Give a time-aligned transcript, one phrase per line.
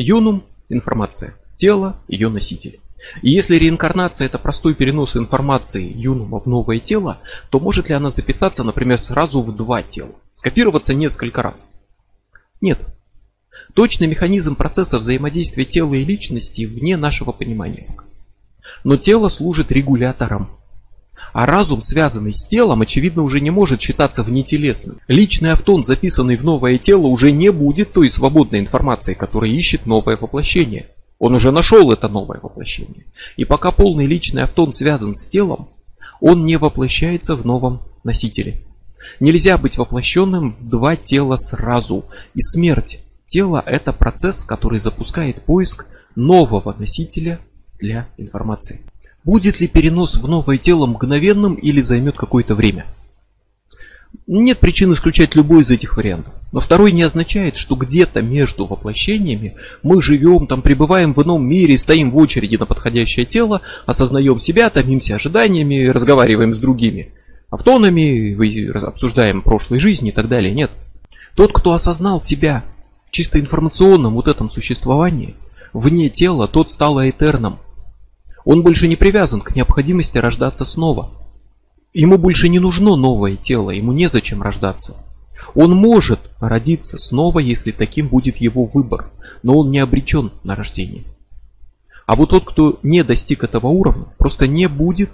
[0.00, 2.78] Юнум– информация, тело– ее носитель.
[3.20, 7.18] И если реинкарнация это простой перенос информации юнума в новое тело,
[7.50, 10.12] то может ли она записаться, например, сразу в два тела?
[10.34, 11.68] Скопироваться несколько раз?
[12.60, 12.86] Нет.
[13.74, 17.96] Точный механизм процесса взаимодействия тела и личности вне нашего понимания.
[18.84, 20.57] Но тело служит регулятором.
[21.32, 24.98] А разум, связанный с телом, очевидно, уже не может считаться внетелесным.
[25.08, 30.16] Личный автон, записанный в новое тело, уже не будет той свободной информацией, которая ищет новое
[30.16, 30.86] воплощение.
[31.18, 33.04] Он уже нашел это новое воплощение.
[33.36, 35.68] И пока полный личный автон связан с телом,
[36.20, 38.62] он не воплощается в новом носителе.
[39.20, 42.04] Нельзя быть воплощенным в два тела сразу.
[42.34, 47.40] И смерть тела– это процесс, который запускает поиск нового носителя
[47.78, 48.80] для информации.
[49.28, 52.86] Будет ли перенос в новое тело мгновенным или займет какое-то время?
[54.26, 56.32] Нет причин исключать любой из этих вариантов.
[56.50, 61.76] Но второй не означает, что где-то между воплощениями мы живем, там пребываем в ином мире,
[61.76, 67.10] стоим в очереди на подходящее тело, осознаем себя, томимся ожиданиями, разговариваем с другими
[67.50, 68.32] автонами,
[68.82, 70.54] обсуждаем прошлой жизни и так далее.
[70.54, 70.70] Нет.
[71.36, 72.64] Тот, кто осознал себя
[73.10, 75.34] чисто информационном вот этом существовании,
[75.74, 77.58] вне тела, тот стал аэтерном.
[78.48, 81.10] Он больше не привязан к необходимости рождаться снова.
[81.92, 84.96] Ему больше не нужно новое тело, ему незачем рождаться.
[85.54, 89.10] Он может родиться снова, если таким будет его выбор,
[89.42, 91.04] но он не обречен на рождение.
[92.06, 95.10] А вот тот, кто не достиг этого уровня, просто не будет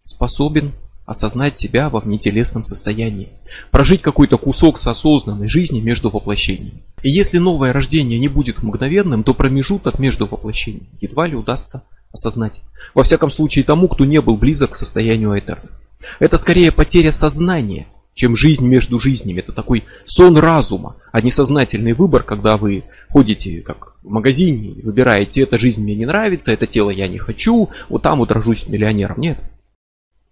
[0.00, 0.70] способен
[1.04, 3.30] осознать себя во внетелесном состоянии,
[3.72, 6.84] прожить какой-то кусок с осознанной жизни между воплощениями.
[7.02, 12.62] И если новое рождение не будет мгновенным, то промежуток между воплощениями едва ли удастся осознать.
[12.94, 15.70] Во всяком случае тому, кто не был близок к состоянию Айтерна.
[16.18, 17.86] Это скорее потеря сознания–
[18.18, 19.38] чем жизнь между жизнями.
[19.38, 25.42] Это такой сон разума, а не сознательный выбор, когда вы ходите как в магазине, выбираете,
[25.42, 29.20] эта жизнь мне не нравится, это тело я не хочу, вот там вот рожусь миллионером.
[29.20, 29.38] Нет.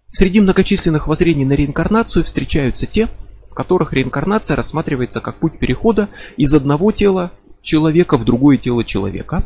[0.09, 3.07] Среди многочисленных воззрений на реинкарнацию встречаются те,
[3.49, 7.31] в которых реинкарнация рассматривается как путь перехода из одного тела
[7.67, 9.43] человека в другое тело человека,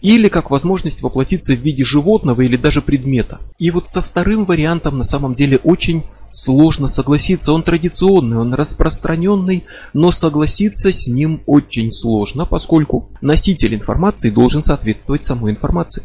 [0.00, 3.40] или как возможность воплотиться в виде животного или даже предмета.
[3.58, 9.64] И вот со вторым вариантом на самом деле очень Сложно согласиться, он традиционный, он распространенный,
[9.92, 16.04] но согласиться с ним очень сложно, поскольку носитель информации должен соответствовать самой информации.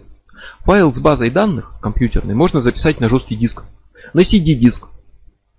[0.66, 3.64] Файл с базой данных компьютерной можно записать на жесткий диск,
[4.14, 4.90] на CD-диск,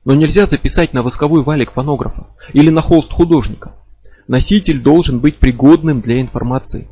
[0.04, 3.72] но нельзя записать на восковой валик фонографа или на холст художника.
[4.28, 6.86] Носитель должен быть пригодным для информации.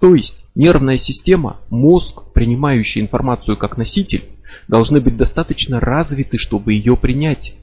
[0.00, 4.24] То есть нервная система, мозг, принимающий информацию как носитель,
[4.68, 7.54] должны быть достаточно развиты, чтобы ее принять.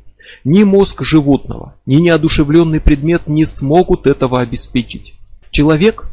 [0.43, 5.15] Ни мозг животного, ни неодушевленный предмет не смогут этого обеспечить.
[5.51, 6.05] Человек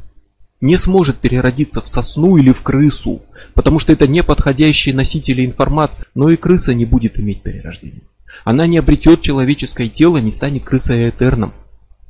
[0.60, 3.22] не сможет переродиться в сосну или в крысу,
[3.54, 8.02] потому что это не подходящие носители информации, но и крыса не будет иметь перерождения.
[8.44, 11.52] Она не обретет человеческое тело, не станет крысой этерном.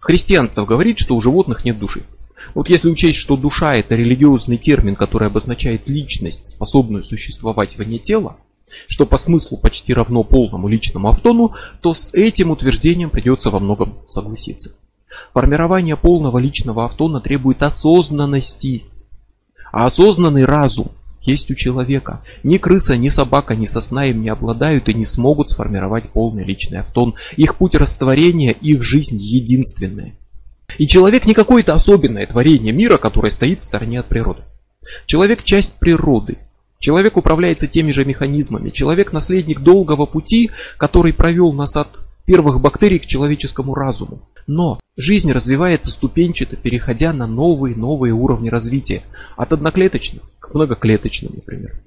[0.00, 2.04] Христианство говорит, что у животных нет души.
[2.54, 8.36] Вот если учесть, что душа это религиозный термин, который обозначает личность, способную существовать вне тела,
[8.88, 13.98] что по смыслу почти равно полному личному автону, то с этим утверждением придется во многом
[14.06, 14.74] согласиться.
[15.32, 18.84] Формирование полного личного автона требует осознанности,
[19.72, 20.88] а осознанный разум
[21.26, 22.22] есть у человека.
[22.42, 26.81] Ни крыса, ни собака, ни сосна им не обладают и не смогут сформировать полный личный
[26.81, 27.14] автон.
[27.37, 30.14] Их путь растворения, их жизнь единственная.
[30.78, 34.42] И человек не какое-то особенное творение мира, которое стоит в стороне от природы.
[35.06, 36.38] Человек часть природы,
[36.78, 38.70] Человек управляется теми же механизмами.
[38.70, 41.88] Человек наследник долгого пути, который провел нас от
[42.26, 44.28] первых бактерий к человеческому разуму.
[44.47, 49.03] Но жизнь развивается ступенчато, переходя на новые-новые уровни развития.
[49.37, 51.81] От одноклеточных к многоклеточным, например.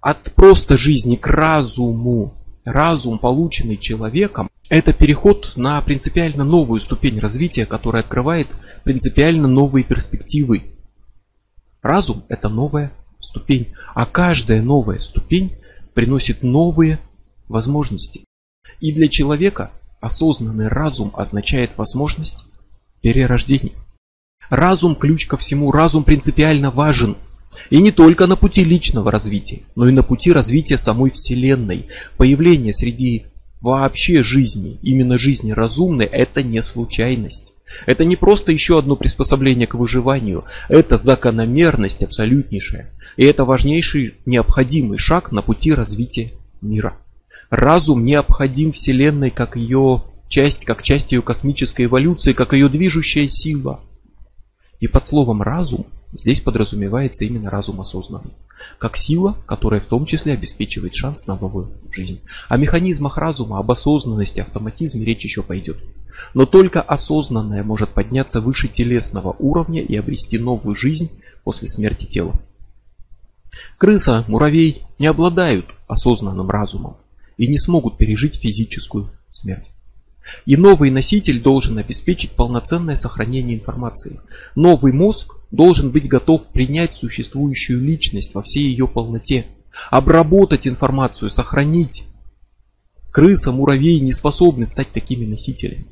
[0.00, 2.34] От просто жизни к разуму.
[2.64, 8.48] Разум, полученный человеком, это переход на принципиально новую ступень развития, которая открывает
[8.82, 10.64] принципиально новые перспективы.
[11.82, 15.52] Разум– это новая ступень, а каждая новая ступень
[15.92, 16.98] приносит новые
[17.48, 18.24] возможности.
[18.80, 22.46] И для человека осознанный разум означает возможность
[23.00, 23.72] перерождения.
[24.50, 27.16] Разум ключ ко всему, разум принципиально важен.
[27.70, 31.86] И не только на пути личного развития, но и на пути развития самой Вселенной.
[32.16, 33.26] Появление среди
[33.60, 37.54] вообще жизни, именно жизни разумной, это не случайность.
[37.86, 42.90] Это не просто еще одно приспособление к выживанию, это закономерность абсолютнейшая.
[43.16, 46.98] И это важнейший необходимый шаг на пути развития мира.
[47.54, 53.78] Разум необходим Вселенной как ее часть, как часть ее космической эволюции, как ее движущая сила.
[54.80, 58.32] И под словом разум здесь подразумевается именно разум осознанный,
[58.78, 62.22] как сила, которая в том числе обеспечивает шанс на новую жизнь.
[62.48, 65.78] О механизмах разума, об осознанности, автоматизме речь еще пойдет.
[66.34, 71.08] Но только осознанное может подняться выше телесного уровня и обрести новую жизнь
[71.44, 72.34] после смерти тела.
[73.78, 76.96] Крыса, муравей не обладают осознанным разумом
[77.36, 79.70] и не смогут пережить физическую смерть.
[80.46, 84.20] И новый носитель должен обеспечить полноценное сохранение информации.
[84.54, 89.46] Новый мозг должен быть готов принять существующую личность во всей ее полноте,
[89.90, 92.04] обработать информацию, сохранить.
[93.10, 95.86] Крыса, муравей не способны стать такими носителями.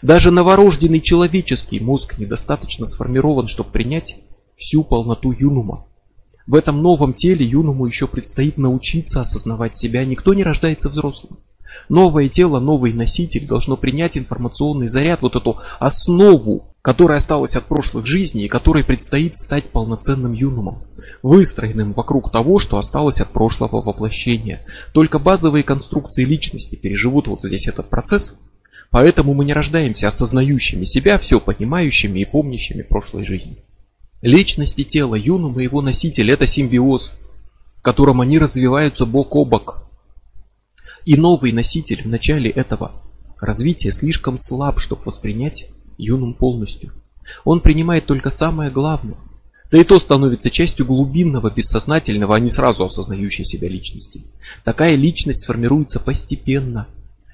[0.00, 4.18] Даже новорожденный человеческий мозг недостаточно сформирован, чтобы принять
[4.56, 5.86] всю полноту юнума.
[6.46, 10.04] В этом новом теле юному еще предстоит научиться осознавать себя.
[10.04, 11.38] Никто не рождается взрослым.
[11.88, 18.06] Новое тело, новый носитель должно принять информационный заряд, вот эту основу, которая осталась от прошлых
[18.06, 20.82] жизней и которой предстоит стать полноценным юнумом,
[21.22, 24.66] выстроенным вокруг того, что осталось от прошлого воплощения.
[24.92, 28.38] Только базовые конструкции личности переживут вот здесь этот процесс,
[28.90, 33.56] поэтому мы не рождаемся осознающими себя, все понимающими и помнящими прошлой жизни.
[34.22, 37.12] Личность и тело юнума и его носитель– это симбиоз,
[37.78, 39.82] в котором они развиваются бок о бок.
[41.04, 42.92] И новый носитель в начале этого
[43.40, 46.92] развития слишком слаб, чтобы воспринять юнум полностью.
[47.44, 49.16] Он принимает только самое главное.
[49.72, 54.22] Да и то становится частью глубинного, бессознательного, а не сразу осознающей себя личности.
[54.62, 56.86] Такая личность формируется постепенно.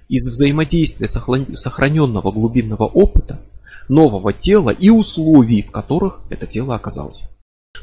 [0.08, 3.42] Из взаимодействия сохраненного глубинного опыта
[3.88, 7.24] нового тела и условий, в которых это тело оказалось.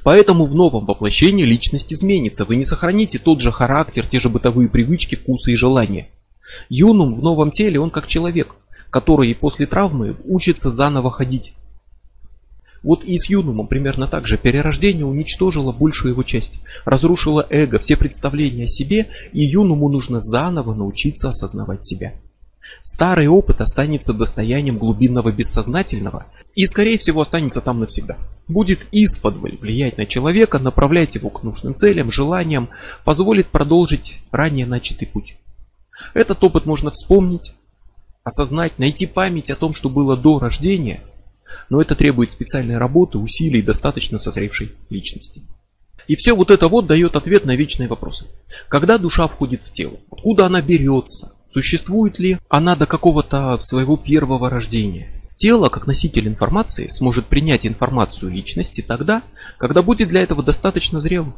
[0.04, 2.46] Поэтому в новом воплощении личность изменится.
[2.46, 6.10] Вы не сохраните тот же характер, те же бытовые привычки, вкусы и желания.
[6.70, 8.56] Юнум в новом теле, он как человек,
[8.90, 11.54] который после травмы учится заново ходить.
[12.84, 14.38] Вот и с Юнумом примерно так же.
[14.38, 16.62] Перерождение уничтожило большую его часть.
[16.86, 22.14] Разрушило эго, все представления о себе, и Юнуму нужно заново научиться осознавать себя.
[22.82, 28.18] Старый опыт останется достоянием глубинного бессознательного и, скорее всего, останется там навсегда.
[28.48, 32.70] Будет исподволь влиять на человека, направлять его к нужным целям, желаниям,
[33.04, 35.38] позволит продолжить ранее начатый путь.
[36.14, 37.54] Этот опыт можно вспомнить,
[38.24, 41.02] осознать, найти память о том, что было до рождения,
[41.70, 45.42] но это требует специальной работы, усилий и достаточно созревшей личности.
[46.08, 48.28] И все вот это вот дает ответ на вечные вопросы.
[48.68, 49.98] Когда душа входит в тело?
[50.12, 51.34] Откуда она берется?
[51.56, 55.08] Существует ли она до какого-то своего первого рождения?
[55.38, 59.22] Тело, как носитель информации, сможет принять информацию личности тогда,
[59.58, 61.34] когда будет для этого достаточно зрелым.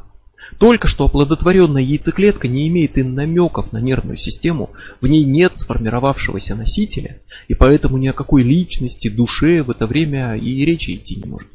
[0.58, 4.70] Только что оплодотворенная яйцеклетка не имеет и намеков на нервную систему,
[5.00, 10.34] в ней нет сформировавшегося носителя, и поэтому ни о какой личности, душе в это время
[10.34, 11.46] и речи идти не может.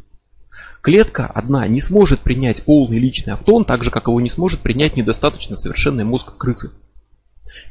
[0.79, 4.95] Клетка одна не сможет принять полный личный автон, так же как его не сможет принять
[4.95, 6.71] недостаточно совершенный мозг крысы.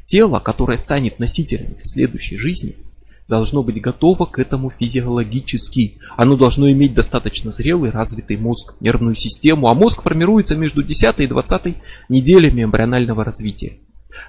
[0.06, 2.76] Тело, которое станет носителем следующей жизни,
[3.28, 5.98] должно быть готово к этому физиологически.
[6.16, 11.26] Оно должно иметь достаточно зрелый, развитый мозг, нервную систему, а мозг формируется между 10 и
[11.26, 11.76] 20
[12.08, 13.78] неделями эмбрионального развития.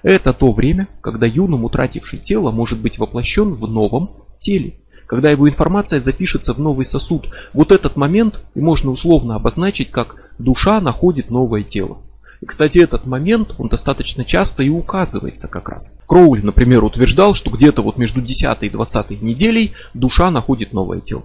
[0.04, 5.50] Это то время, когда юном утративший тело может быть воплощен в новом теле, когда его
[5.50, 7.30] информация запишется в новый сосуд.
[7.54, 12.02] Вот этот момент и можно условно обозначить как душа находит новое тело.
[12.44, 15.96] И, кстати, этот момент, он достаточно часто и указывается как раз.
[16.06, 21.24] Кроули, например, утверждал, что где-то вот между 10 и 20 неделей душа находит новое тело.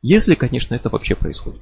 [0.00, 1.60] Если, конечно, это вообще происходит.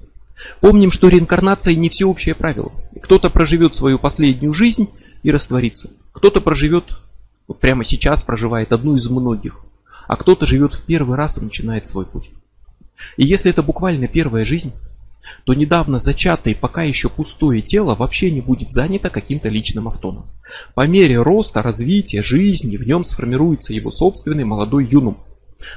[0.60, 2.70] Помним, что реинкарнация не всеобщее правило.
[3.02, 4.90] Кто-то проживет свою последнюю жизнь
[5.24, 5.90] и растворится.
[6.12, 6.84] Кто-то проживет,
[7.48, 9.56] вот прямо сейчас проживает одну из многих.
[10.06, 12.30] А кто-то живет в первый раз и начинает свой путь.
[13.16, 14.72] И если это буквально первая жизнь,
[15.44, 20.26] то недавно зачатое пока еще пустое тело вообще не будет занято каким-то личным автоном.
[20.74, 25.18] По мере роста, развития, жизни в нем сформируется его собственный молодой юнум,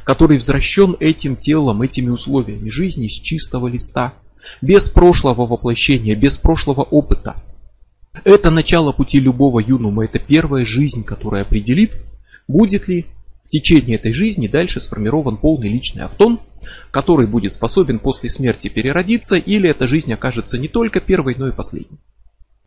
[0.04, 4.14] который возвращен этим телом, этими условиями жизни с чистого листа,
[4.62, 7.36] без прошлого воплощения, без прошлого опыта.
[8.24, 11.94] Это начало пути любого юнума, это первая жизнь, которая определит,
[12.48, 13.08] будет ли
[13.44, 16.40] в течение этой жизни дальше сформирован полный личный автон,
[16.92, 21.52] который будет способен после смерти переродиться, или эта жизнь окажется не только первой, но и
[21.52, 22.00] последней.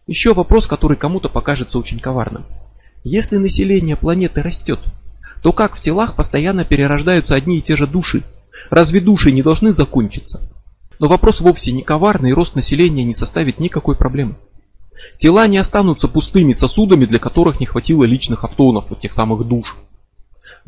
[0.06, 2.46] Еще вопрос, который кому-то покажется очень коварным.
[3.04, 4.80] Если население планеты растет,
[5.42, 8.24] то как в телах постоянно перерождаются одни и те же души?
[8.70, 10.50] Разве души не должны закончиться?
[10.98, 14.36] Но вопрос вовсе не коварный, и рост населения не составит никакой проблемы.
[15.18, 19.76] Тела не останутся пустыми сосудами, для которых не хватило личных автонов, вот тех самых душ.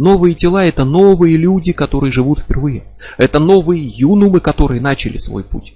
[0.01, 2.85] Новые тела это новые люди, которые живут впервые.
[3.19, 5.75] Это новые юнумы, которые начали свой путь.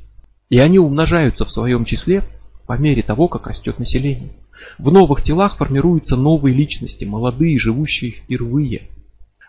[0.48, 2.24] И они умножаются в своем числе
[2.66, 4.30] по мере того, как растет население.
[4.78, 8.88] В новых телах формируются новые личности, молодые, живущие впервые.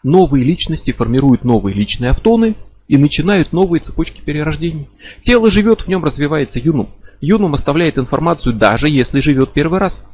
[0.03, 2.55] Новые личности формируют новые личные автоны
[2.89, 4.89] и начинают новые цепочки перерождений.
[5.21, 6.89] Тело живет, в нем развивается юнум.
[7.21, 10.05] Юнум оставляет информацию даже если живет первый раз.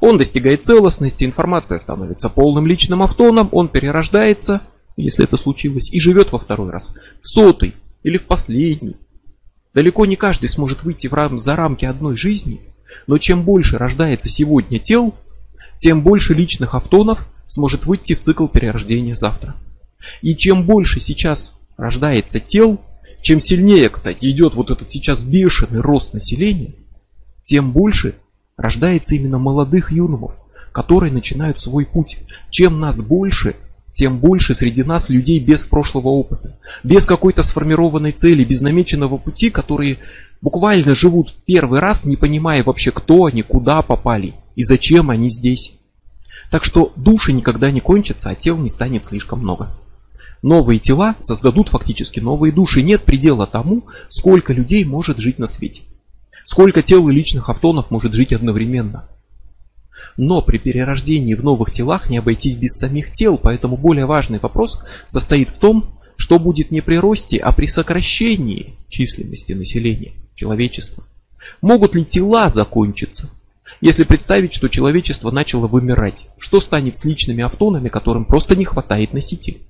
[0.00, 4.62] Он достигает целостности, информация становится полным личным автоном, он перерождается,
[4.96, 8.96] если это случилось, и живет во второй раз, в сотый или в последний.
[9.74, 12.60] Далеко не каждый сможет выйти в рам за рамки одной жизни,
[13.06, 15.14] но чем больше рождается сегодня тел,
[15.78, 19.54] тем больше личных автонов сможет выйти в цикл перерождения завтра.
[20.22, 22.80] И чем больше сейчас рождается тел,
[23.22, 26.74] чем сильнее, кстати, идет вот этот сейчас бешеный рост населения,
[27.44, 28.14] тем больше
[28.60, 30.38] рождается именно молодых юнумов,
[30.72, 32.18] которые начинают свой путь.
[32.50, 33.56] Чем нас больше,
[33.94, 39.50] тем больше среди нас людей без прошлого опыта, без какой-то сформированной цели, без намеченного пути,
[39.50, 39.98] которые
[40.42, 45.28] буквально живут в первый раз, не понимая вообще, кто они, куда попали и зачем они
[45.28, 45.72] здесь.
[46.50, 49.70] Так что души никогда не кончатся, а тел не станет слишком много.
[50.42, 52.82] Новые тела создадут фактически новые души.
[52.82, 55.82] Нет предела тому, сколько людей может жить на свете.
[56.50, 59.08] Сколько тел и личных автонов может жить одновременно?
[60.16, 64.82] Но при перерождении в новых телах не обойтись без самих тел, поэтому более важный вопрос
[65.06, 71.04] состоит в том, что будет не при росте, а при сокращении численности населения человечества.
[71.62, 73.30] Могут ли тела закончиться?
[73.80, 79.12] Если представить, что человечество начало вымирать, что станет с личными автонами, которым просто не хватает
[79.12, 79.68] носителей?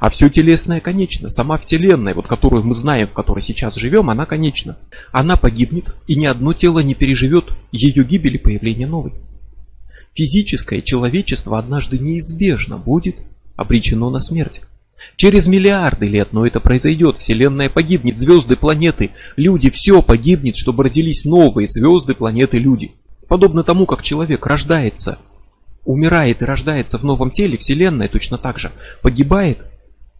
[0.00, 1.28] А все телесное конечно.
[1.28, 4.76] Сама Вселенная, вот которую мы знаем, в которой сейчас живем, она конечна.
[5.12, 9.12] Она погибнет, и ни одно тело не переживет ее гибели появления новой.
[10.14, 13.16] Физическое человечество однажды неизбежно будет
[13.56, 14.62] обречено на смерть.
[15.16, 17.18] Через миллиарды лет, но это произойдет.
[17.18, 22.92] Вселенная погибнет, звезды, планеты, люди, все погибнет, чтобы родились новые звезды, планеты, люди.
[23.28, 25.18] Подобно тому, как человек рождается,
[25.84, 28.72] умирает и рождается в новом теле, Вселенная точно так же
[29.02, 29.64] погибает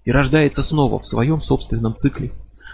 [0.05, 2.33] и рождается снова в своем собственном цикле.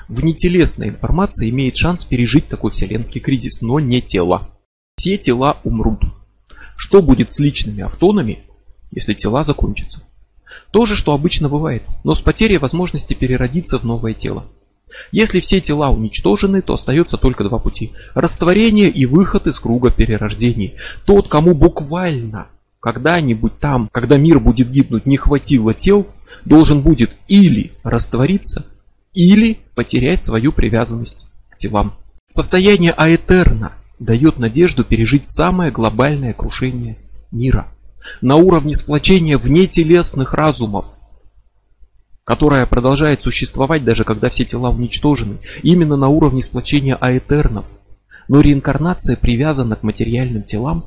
[0.08, 4.48] Внетелесная информация имеет шанс пережить такой вселенский кризис, но не тело.
[4.96, 6.00] Все тела умрут.
[6.76, 8.44] Что будет с личными автонами,
[8.90, 10.02] если тела закончатся?
[10.70, 14.46] То же, что обычно бывает, но с потерей возможности переродиться в новое тело.
[15.12, 17.92] Если все тела уничтожены, то остается только два пути.
[18.14, 20.74] Растворение и выход из круга перерождений.
[21.04, 22.48] Тот, кому буквально
[22.80, 26.06] когда-нибудь там, когда мир будет гибнуть, не хватило тел,
[26.48, 28.66] должен будет или раствориться,
[29.12, 31.94] или потерять свою привязанность к телам.
[32.30, 36.96] Состояние аэтерна дает надежду пережить самое глобальное крушение
[37.30, 37.68] мира
[38.22, 40.86] на уровне сплочения внетелесных разумов,
[42.24, 47.66] которое продолжает существовать даже когда все тела уничтожены, именно на уровне сплочения аэтернов.
[48.28, 50.86] Но реинкарнация привязана к материальным телам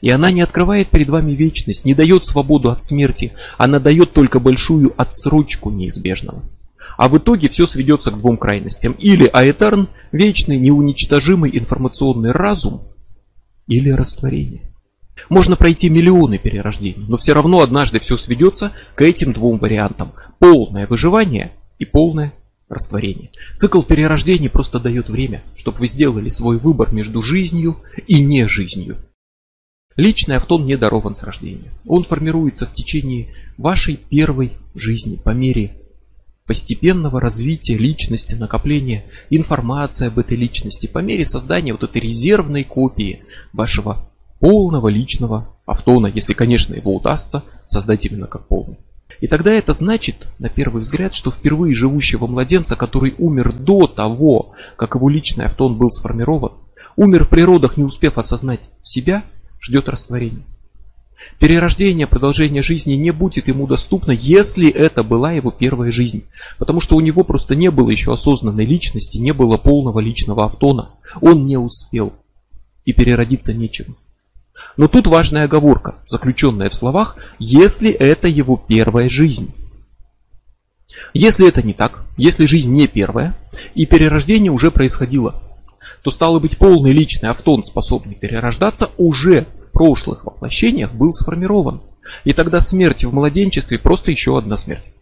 [0.00, 4.40] и она не открывает перед вами вечность, не дает свободу от смерти, она дает только
[4.40, 6.42] большую отсрочку неизбежного.
[6.96, 8.92] А в итоге все сведется к двум крайностям.
[8.92, 12.82] Или Аэтерн– вечный неуничтожимый информационный разум,
[13.66, 14.70] или растворение.
[15.28, 20.12] Можно пройти миллионы перерождений, но все равно однажды все сведется к этим двум вариантам.
[20.38, 22.32] Полное выживание и полное
[22.68, 23.30] растворение.
[23.56, 28.96] Цикл перерождений просто дает время, чтобы вы сделали свой выбор между жизнью и не жизнью.
[30.00, 31.74] Личный автон не дарован с рождения.
[31.86, 35.76] Он формируется в течение вашей первой жизни по мере
[36.46, 43.24] постепенного развития личности, накопления информации об этой личности, по мере создания вот этой резервной копии
[43.52, 48.78] вашего полного личного автона, если, конечно, его удастся создать именно как полный.
[49.20, 54.54] И тогда это значит, на первый взгляд, что впервые живущего младенца, который умер до того,
[54.78, 56.52] как его личный автон был сформирован,
[56.96, 59.24] умер в природах, не успев осознать себя–
[59.60, 60.44] ждет растворения.
[61.38, 66.24] Перерождение, продолжение жизни не будет ему доступно, если это была его первая жизнь.
[66.58, 70.90] Потому что у него просто не было еще осознанной личности, не было полного личного автона.
[71.20, 72.12] Он не успел.
[72.84, 73.96] И переродиться нечем.
[74.76, 79.54] Но тут важная оговорка, заключенная в словах, если это его первая жизнь.
[81.14, 83.36] Если это не так, если жизнь не первая,
[83.74, 85.42] и перерождение уже происходило,
[86.02, 91.82] то стало быть полный личный автон, способный перерождаться, уже в прошлых воплощениях был сформирован.
[92.24, 94.92] И тогда смерть в младенчестве просто еще одна смерть.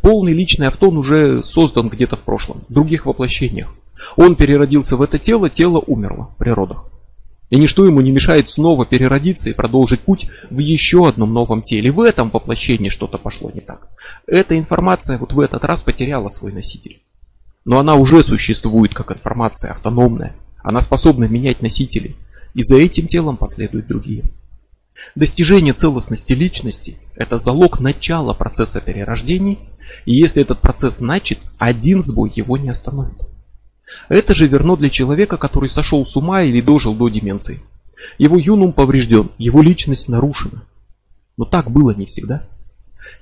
[0.00, 3.74] Полный личный автон уже создан где-то в прошлом, в других воплощениях.
[4.16, 6.86] Он переродился в это тело, тело умерло в природах.
[7.50, 11.90] И ничто ему не мешает снова переродиться и продолжить путь в еще одном новом теле.
[11.90, 13.88] В этом воплощении что-то пошло не так.
[14.26, 17.02] Эта информация вот в этот раз потеряла свой носитель.
[17.64, 20.34] Но она уже существует как информация автономная.
[20.62, 22.16] Она способна менять носителей.
[22.54, 24.24] И за этим телом последуют другие.
[25.14, 29.58] Достижение целостности личности– это залог начала процесса перерождений,
[30.04, 33.20] и если этот процесс начат, один сбой его не остановит.
[34.08, 37.62] Это же верно для человека, который сошел с ума или дожил до деменции.
[38.18, 40.62] Его юнум поврежден, его личность нарушена.
[41.36, 42.46] Но так было не всегда.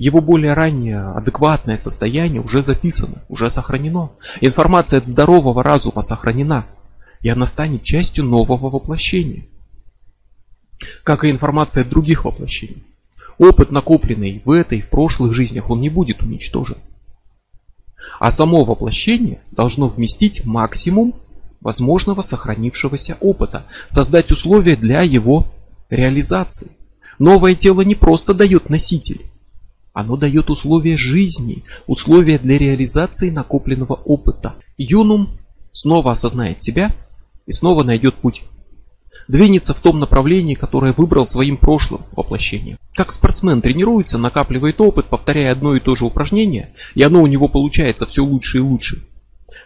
[0.01, 4.13] Его более раннее адекватное состояние уже записано, уже сохранено.
[4.41, 6.65] Информация от здорового разума сохранена,
[7.21, 9.45] и она станет частью нового воплощения.
[11.05, 12.83] Как и информация от других воплощений.
[13.37, 16.79] Опыт, накопленный в этой и в прошлых жизнях, он не будет уничтожен.
[18.19, 21.15] А само воплощение должно вместить максимум
[21.61, 25.49] возможного сохранившегося опыта, создать условия для его
[25.91, 26.71] реализации.
[27.19, 29.30] Новое тело не просто дает носитель,
[29.93, 34.55] оно дает условия жизни, условия для реализации накопленного опыта.
[34.77, 35.39] Юнум
[35.73, 36.93] снова осознает себя
[37.47, 38.43] и снова найдет путь
[39.31, 42.79] двинется в том направлении, которое выбрал своим прошлым воплощением.
[42.95, 47.49] Как спортсмен тренируется, накапливает опыт, повторяя одно и то же упражнение, и оно у него
[47.49, 49.07] получается все лучше и лучше.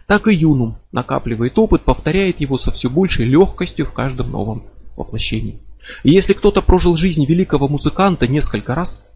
[0.06, 4.64] Так и юнум накапливает опыт, повторяет его со все большей легкостью в каждом новом
[4.96, 5.60] воплощении.
[6.02, 9.06] И если кто-то прожил жизнь великого музыканта несколько раз,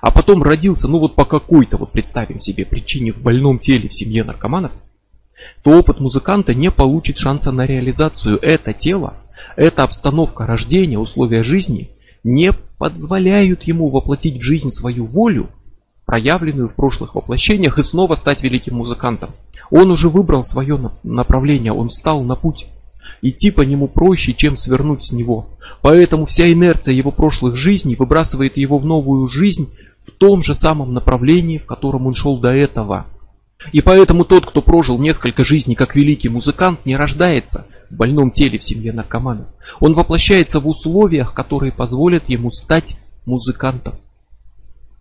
[0.00, 3.94] а потом родился, ну вот по какой-то, вот представим себе, причине в больном теле в
[3.94, 4.72] семье наркоманов,
[5.62, 8.38] то опыт музыканта не получит шанса на реализацию.
[8.40, 9.14] Это тело
[9.56, 11.90] эта обстановка рождения, условия жизни
[12.24, 15.48] не позволяют ему воплотить в жизнь свою волю,
[16.04, 19.30] проявленную в прошлых воплощениях, и снова стать великим музыкантом.
[19.70, 22.66] Он уже выбрал свое направление, он встал на путь.
[23.22, 25.46] Идти по нему проще, чем свернуть с него.
[25.82, 29.70] Поэтому вся инерция его прошлых жизней выбрасывает его в новую жизнь
[30.02, 33.06] в том же самом направлении, в котором он шел до этого.
[33.72, 38.58] И поэтому тот, кто прожил несколько жизней как великий музыкант, не рождается в больном теле
[38.58, 39.46] в семье наркомана.
[39.80, 43.94] Он воплощается в условиях, которые позволят ему стать музыкантом.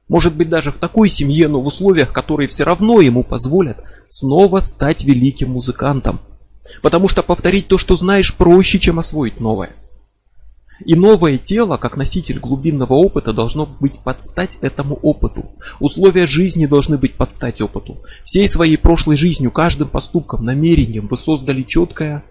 [0.07, 3.77] Может быть даже в такой семье, но в условиях, которые все равно ему позволят
[4.07, 6.19] снова стать великим музыкантом.
[6.81, 9.75] Потому что повторить то, что знаешь, проще, чем освоить новое.
[10.83, 15.51] И новое тело, как носитель глубинного опыта, должно быть под стать этому опыту.
[15.79, 18.03] Условия жизни должны быть под стать опыту.
[18.25, 22.25] Всей своей прошлой жизнью, каждым поступком, намерением вы создали четкое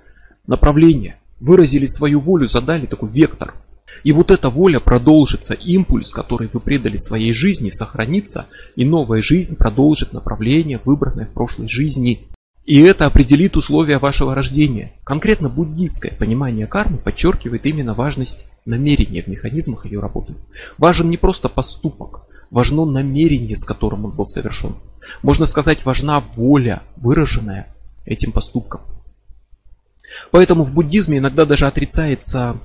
[0.47, 3.55] направление, выразили свою волю, задали такой вектор.
[4.03, 9.57] И вот эта воля продолжится, импульс, который вы предали своей жизни, сохранится, и новая жизнь
[9.57, 12.29] продолжит направление, выбранное в прошлой жизни.
[12.65, 14.95] И это определит условия вашего рождения.
[15.05, 20.35] Конкретно буддийское понимание кармы подчеркивает именно важность намерения в механизмах ее работы.
[20.79, 24.77] Важен не просто поступок, важно намерение, с которым он был совершен.
[25.23, 27.75] Можно сказать, важна воля, выраженная
[28.07, 28.81] этим поступком.
[30.31, 32.57] Поэтому в буддизме иногда даже отрицается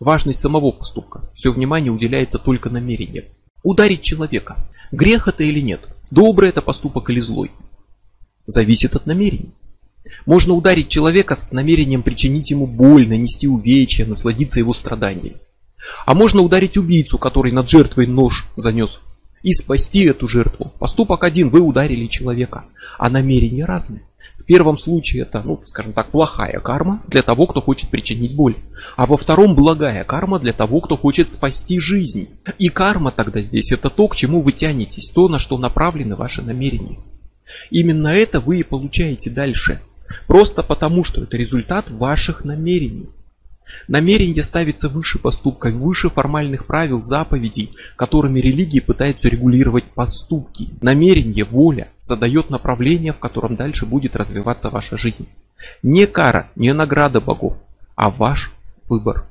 [0.00, 1.30] важность самого поступка.
[1.34, 3.26] Все внимание уделяется только намерению.
[3.62, 4.56] Ударить человека.
[4.90, 5.88] Грех это или нет?
[6.10, 7.50] Добрый это поступок или злой?
[8.46, 9.52] Зависит от намерений.
[10.26, 15.36] Можно ударить человека с намерением причинить ему боль, нанести увечья, насладиться его страданиями.
[16.06, 19.00] А можно ударить убийцу, который над жертвой нож занес,
[19.42, 20.72] и спасти эту жертву.
[20.78, 22.64] Поступок один, вы ударили человека,
[22.98, 24.02] а намерения разные.
[24.38, 28.56] В первом случае это, ну, скажем так, плохая карма для того, кто хочет причинить боль.
[28.96, 32.28] А во втором благая карма для того, кто хочет спасти жизнь.
[32.58, 36.42] И карма тогда здесь это то, к чему вы тянетесь, то, на что направлены ваши
[36.42, 36.98] намерения.
[37.70, 39.80] Именно это вы и получаете дальше.
[40.26, 43.08] Просто потому, что это результат ваших намерений.
[43.88, 50.68] Намерение ставится выше поступка, выше формальных правил, заповедей, которыми религии пытаются регулировать поступки.
[50.80, 55.28] Намерение, воля задает направление, в котором дальше будет развиваться ваша жизнь.
[55.82, 57.56] Не кара, не награда богов,
[57.94, 58.52] а ваш
[58.88, 59.26] выбор.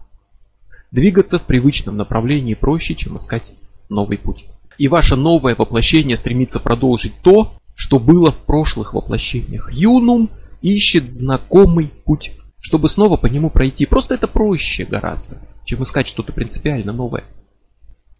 [0.92, 3.54] Двигаться в привычном направлении проще, чем искать
[3.90, 4.46] новый путь.
[4.78, 9.74] И ваше новое воплощение стремится продолжить то, что было в прошлых воплощениях.
[9.74, 10.30] Юнум
[10.62, 13.88] ищет знакомый путь чтобы снова по нему пройти.
[13.88, 17.24] Просто это проще гораздо, чем искать что-то принципиально новое.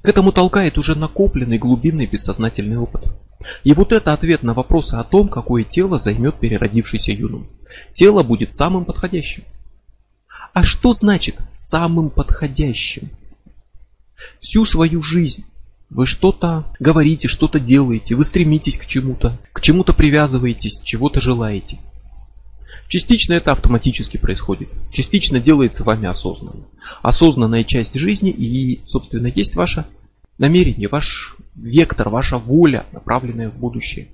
[0.02, 3.04] К этому толкает уже накопленный глубинный бессознательный опыт.
[3.64, 7.48] И вот это ответ на вопросы о том, какое тело займет переродившийся юнум.
[7.94, 9.44] Тело будет самым подходящим.
[10.54, 13.12] А что значит самым подходящим?
[14.40, 15.46] Всю свою жизнь
[15.92, 21.78] вы что-то говорите, что-то делаете, вы стремитесь к чему-то, к чему-то привязываетесь, чего-то желаете–
[22.92, 26.66] Частично это автоматически происходит, частично делается вами осознанно.
[27.02, 29.86] Осознанная часть жизни и, собственно, есть ваше
[30.38, 34.10] намерение, ваш вектор, ваша воля, направленная в будущее.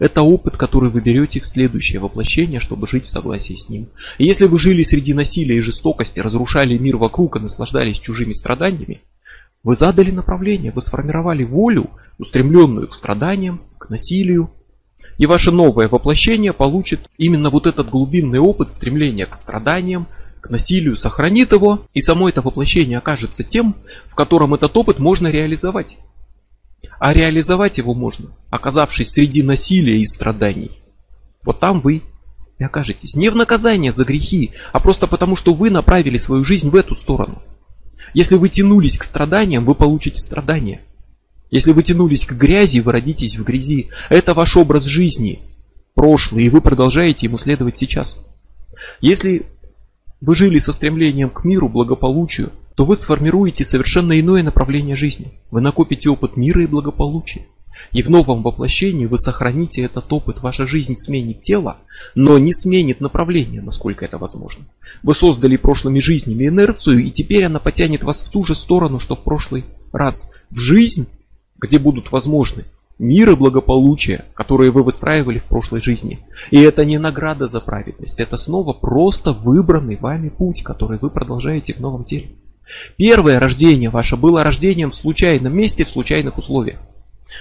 [0.00, 3.90] Это опыт, который вы берете в следующее воплощение, чтобы жить в согласии с ним.
[4.18, 9.02] И если вы жили среди насилия и жестокости, разрушали мир вокруг и наслаждались чужими страданиями,
[9.66, 14.52] вы задали направление, вы сформировали волю, устремленную к страданиям, к насилию,
[15.18, 20.06] и ваше новое воплощение получит именно вот этот глубинный опыт стремления к страданиям,
[20.40, 23.74] к насилию, сохранит его, и само это воплощение окажется тем,
[24.06, 25.98] в котором этот опыт можно реализовать.
[27.00, 30.78] А реализовать его можно, оказавшись среди насилия и страданий.
[31.42, 32.04] Вот там вы
[32.60, 33.16] и окажетесь.
[33.16, 36.94] Не в наказание за грехи, а просто потому, что вы направили свою жизнь в эту
[36.94, 37.42] сторону.
[38.16, 40.80] Если вы тянулись к страданиям, вы получите страдания.
[41.50, 43.90] Если вы тянулись к грязи, вы родитесь в грязи.
[44.08, 45.40] Это ваш образ жизни,
[45.92, 48.18] прошлый, и вы продолжаете ему следовать сейчас.
[49.02, 49.42] Если
[50.22, 55.34] вы жили со стремлением к миру, благополучию, то вы сформируете совершенно иное направление жизни.
[55.50, 57.44] Вы накопите опыт мира и благополучия.
[57.92, 60.40] И в новом воплощении вы сохраните этот опыт.
[60.42, 61.78] Ваша жизнь сменит тело,
[62.14, 64.64] но не сменит направление, насколько это возможно.
[65.02, 69.16] Вы создали прошлыми жизнями инерцию, и теперь она потянет вас в ту же сторону, что
[69.16, 70.30] в прошлый раз.
[70.50, 71.08] В жизнь,
[71.58, 72.64] где будут возможны
[72.98, 76.20] мир и благополучие, которые вы выстраивали в прошлой жизни.
[76.50, 81.74] И это не награда за праведность, это снова просто выбранный вами путь, который вы продолжаете
[81.74, 82.30] в новом теле.
[82.96, 86.80] Первое рождение ваше было рождением в случайном месте, в случайных условиях.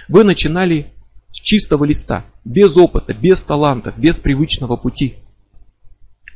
[0.08, 0.88] Вы начинали
[1.32, 5.16] с чистого листа, без опыта, без талантов, без привычного пути.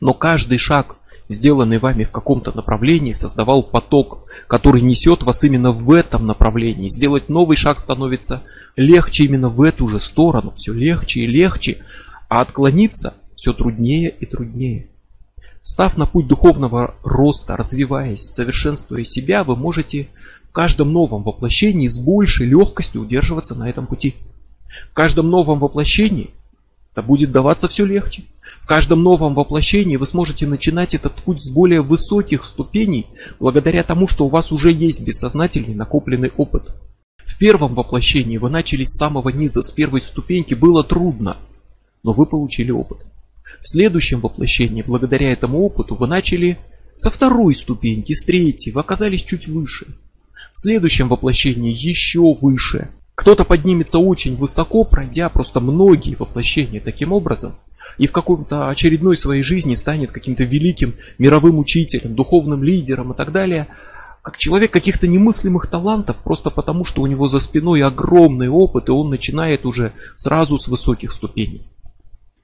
[0.01, 5.91] Но каждый шаг сделанный вами в каком-то направлении, создавал поток, который несет вас именно в
[5.91, 6.89] этом направлении.
[6.89, 8.41] Сделать новый шаг становится
[8.75, 11.77] легче именно в эту же сторону, все легче и легче,
[12.27, 14.89] а отклониться все труднее и труднее.
[15.61, 20.07] Став на путь духовного роста, развиваясь, совершенствуя себя, вы можете
[20.49, 24.15] в каждом новом воплощении с большей легкостью удерживаться на этом пути.
[24.91, 26.31] В каждом новом воплощении
[26.91, 28.23] это будет даваться все легче
[28.69, 33.07] каждом новом воплощении вы сможете начинать этот путь с более высоких ступеней,
[33.39, 36.69] благодаря тому, что у вас уже есть бессознательный накопленный опыт.
[37.25, 41.37] В первом воплощении вы начали с самого низа, с первой ступеньки, было трудно,
[42.03, 42.99] но вы получили опыт.
[43.59, 46.59] В следующем воплощении, благодаря этому опыту, вы начали
[46.99, 49.87] со второй ступеньки, с третьей, вы оказались чуть выше.
[50.61, 52.89] Следующем воплощении еще выше.
[53.15, 57.53] Кто-то поднимется очень высоко, пройдя просто многие воплощения таким образом–
[57.97, 63.31] и в каком-то очередной своей жизни станет каким-то великим мировым учителем, духовным лидером и так
[63.31, 63.67] далее,
[64.21, 68.91] как человек каких-то немыслимых талантов, просто потому что у него за спиной огромный опыт, и
[68.91, 71.67] он начинает уже сразу с высоких ступеней.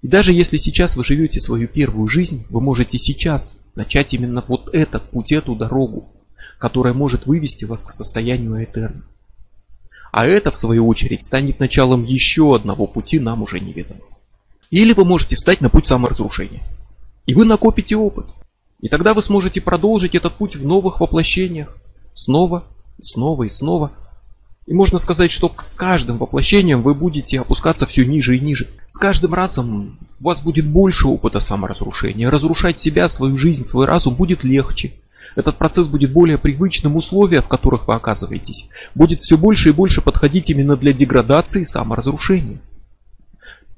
[0.01, 4.69] И даже если сейчас вы живете свою первую жизнь, вы можете сейчас начать именно вот
[4.73, 6.14] этот путь, эту дорогу,
[6.57, 9.03] которая может вывести вас к состоянию Этерна.
[10.11, 14.07] А это, в свою очередь, станет началом еще одного пути нам уже неведомого.
[14.71, 16.63] Или вы можете встать на путь саморазрушения.
[17.25, 18.27] И вы накопите опыт.
[18.81, 21.75] И тогда вы сможете продолжить этот путь в новых воплощениях.
[22.13, 22.63] Снова,
[22.97, 23.91] и снова и снова.
[24.65, 28.67] И можно сказать, что с каждым воплощением вы будете опускаться все ниже и ниже.
[28.87, 32.29] С каждым разом у вас будет больше опыта саморазрушения.
[32.29, 34.93] Разрушать себя, свою жизнь, свой разум будет легче.
[35.35, 40.01] Этот процесс будет более привычным, условия, в которых вы оказываетесь, будет все больше и больше
[40.01, 42.59] подходить именно для деградации и саморазрушения.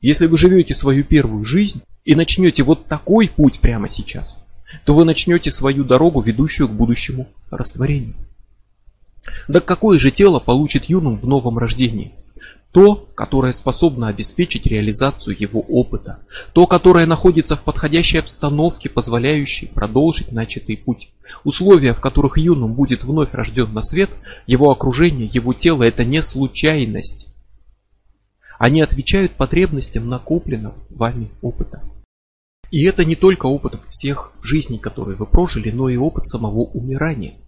[0.01, 4.37] Если вы живете свою первую жизнь и начнете вот такой путь прямо сейчас,
[4.85, 8.15] то вы начнете свою дорогу, ведущую к будущему растворению.
[9.47, 12.13] Да какое же тело получит юнум в новом рождении?
[12.77, 16.19] То, которое способно обеспечить реализацию его опыта.
[16.53, 21.09] То, которое находится в подходящей обстановке, позволяющей продолжить начатый путь.
[21.43, 24.11] Условия, в которых юнум будет вновь рожден на свет,
[24.45, 27.33] его окружение, его тело– это не случайность.
[28.59, 31.81] Они отвечают потребностям накопленного вами опыта.
[32.69, 37.39] И это не только опыт всех жизней, которые вы прожили, но и опыт самого умирания.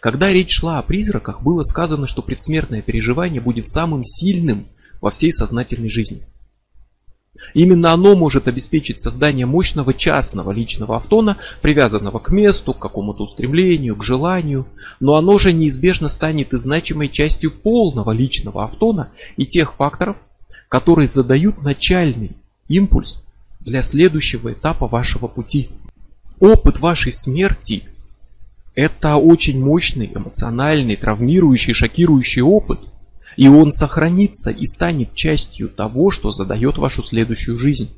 [0.00, 4.66] Когда речь шла о призраках, было сказано, что предсмертное переживание будет самым сильным
[5.00, 6.22] во всей сознательной жизни.
[7.54, 13.96] Именно оно может обеспечить создание мощного частного личного автона, привязанного к месту, к какому-то устремлению,
[13.96, 14.66] к желанию,
[15.00, 20.16] но оно же неизбежно станет и значимой частью полного личного автона и тех факторов,
[20.68, 22.36] которые задают начальный
[22.68, 23.24] импульс
[23.60, 25.68] для следующего этапа вашего пути.
[26.40, 27.84] Опыт вашей смерти–
[28.74, 32.80] это очень мощный, эмоциональный, травмирующий, шокирующий опыт.
[33.36, 37.90] И он сохранится и станет частью того, что задает вашу следующую жизнь.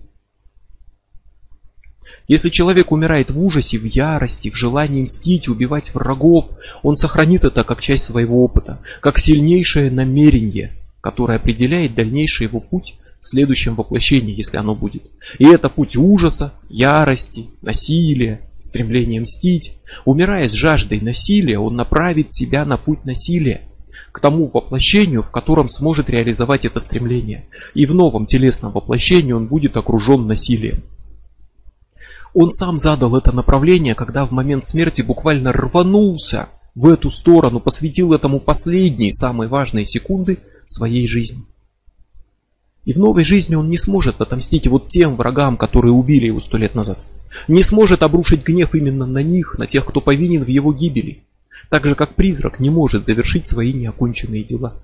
[2.27, 6.49] Если человек умирает в ужасе, в ярости, в желании мстить, убивать врагов,
[6.83, 12.95] он сохранит это как часть своего опыта, как сильнейшее намерение, которое определяет дальнейший его путь
[13.21, 15.03] в следующем воплощении, если оно будет.
[15.39, 19.79] И это путь ужаса, ярости, насилия, стремления мстить.
[20.05, 23.62] Умирая с жаждой насилия, он направит себя на путь насилия,
[24.11, 27.46] к тому воплощению, в котором сможет реализовать это стремление.
[27.74, 30.83] И в новом телесном воплощении он будет окружен насилием.
[32.33, 38.12] Он сам задал это направление, когда в момент смерти буквально рванулся в эту сторону, посвятил
[38.12, 41.44] этому последние, самые важные секунды своей жизни.
[42.85, 46.57] И в новой жизни он не сможет отомстить вот тем врагам, которые убили его сто
[46.57, 46.98] лет назад.
[47.49, 51.25] Не сможет обрушить гнев именно на них, на тех, кто повинен в его гибели.
[51.70, 54.75] Так же, как призрак не может завершить свои неоконченные дела.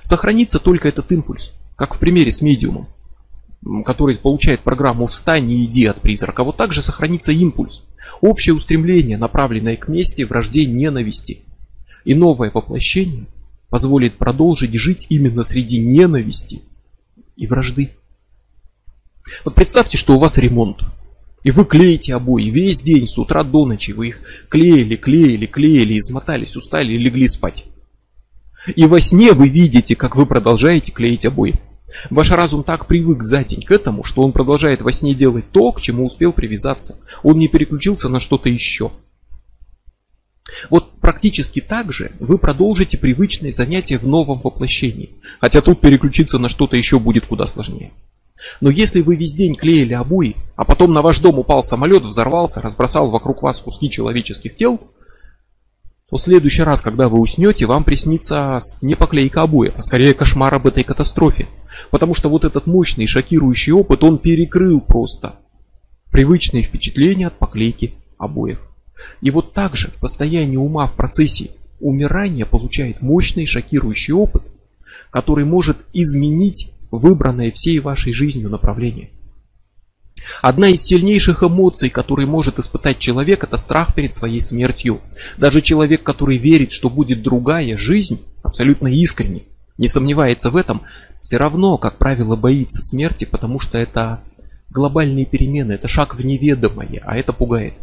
[0.00, 2.88] Сохранится только этот импульс, как в примере с медиумом
[3.84, 7.84] который получает программу «Встань и иди от призрака», вот также сохранится импульс.
[8.20, 11.42] Общее устремление, направленное к мести, вражде, ненависти.
[12.04, 13.26] И новое воплощение
[13.68, 16.62] позволит продолжить жить именно среди ненависти
[17.36, 17.92] и вражды.
[19.44, 20.78] Вот представьте, что у вас ремонт.
[21.48, 23.92] И вы клеите обои весь день, с утра до ночи.
[23.92, 27.64] Вы их клеили, клеили, клеили, измотались, устали и легли спать.
[28.76, 31.58] И во сне вы видите, как вы продолжаете клеить обои.
[32.10, 35.72] Ваш разум так привык за день к этому, что он продолжает во сне делать то,
[35.72, 36.98] к чему успел привязаться.
[37.22, 38.92] Он не переключился на что-то еще.
[40.68, 45.12] Вот практически так же вы продолжите привычные занятия в новом воплощении.
[45.40, 47.92] Хотя тут переключиться на что-то еще будет куда сложнее.
[48.60, 52.60] Но если вы весь день клеили обои, а потом на ваш дом упал самолет, взорвался,
[52.60, 54.80] разбросал вокруг вас куски человеческих тел,
[56.08, 60.54] то в следующий раз, когда вы уснете, вам приснится не поклейка обоев, а скорее кошмар
[60.54, 61.48] об этой катастрофе.
[61.90, 65.36] Потому что вот этот мощный шокирующий опыт, он перекрыл просто
[66.10, 68.60] привычные впечатления от поклейки обоев.
[69.20, 74.42] И вот так же состоянии ума в процессе умирания получает мощный шокирующий опыт,
[75.10, 79.10] который может изменить выбранное всей вашей жизнью направление.
[80.42, 85.00] Одна из сильнейших эмоций, которые может испытать человек, это страх перед своей смертью.
[85.36, 89.44] Даже человек, который верит, что будет другая жизнь, абсолютно искренне,
[89.78, 90.82] не сомневается в этом,
[91.22, 94.20] все равно, как правило, боится смерти, потому что это
[94.70, 97.74] глобальные перемены, это шаг в неведомое, а это пугает.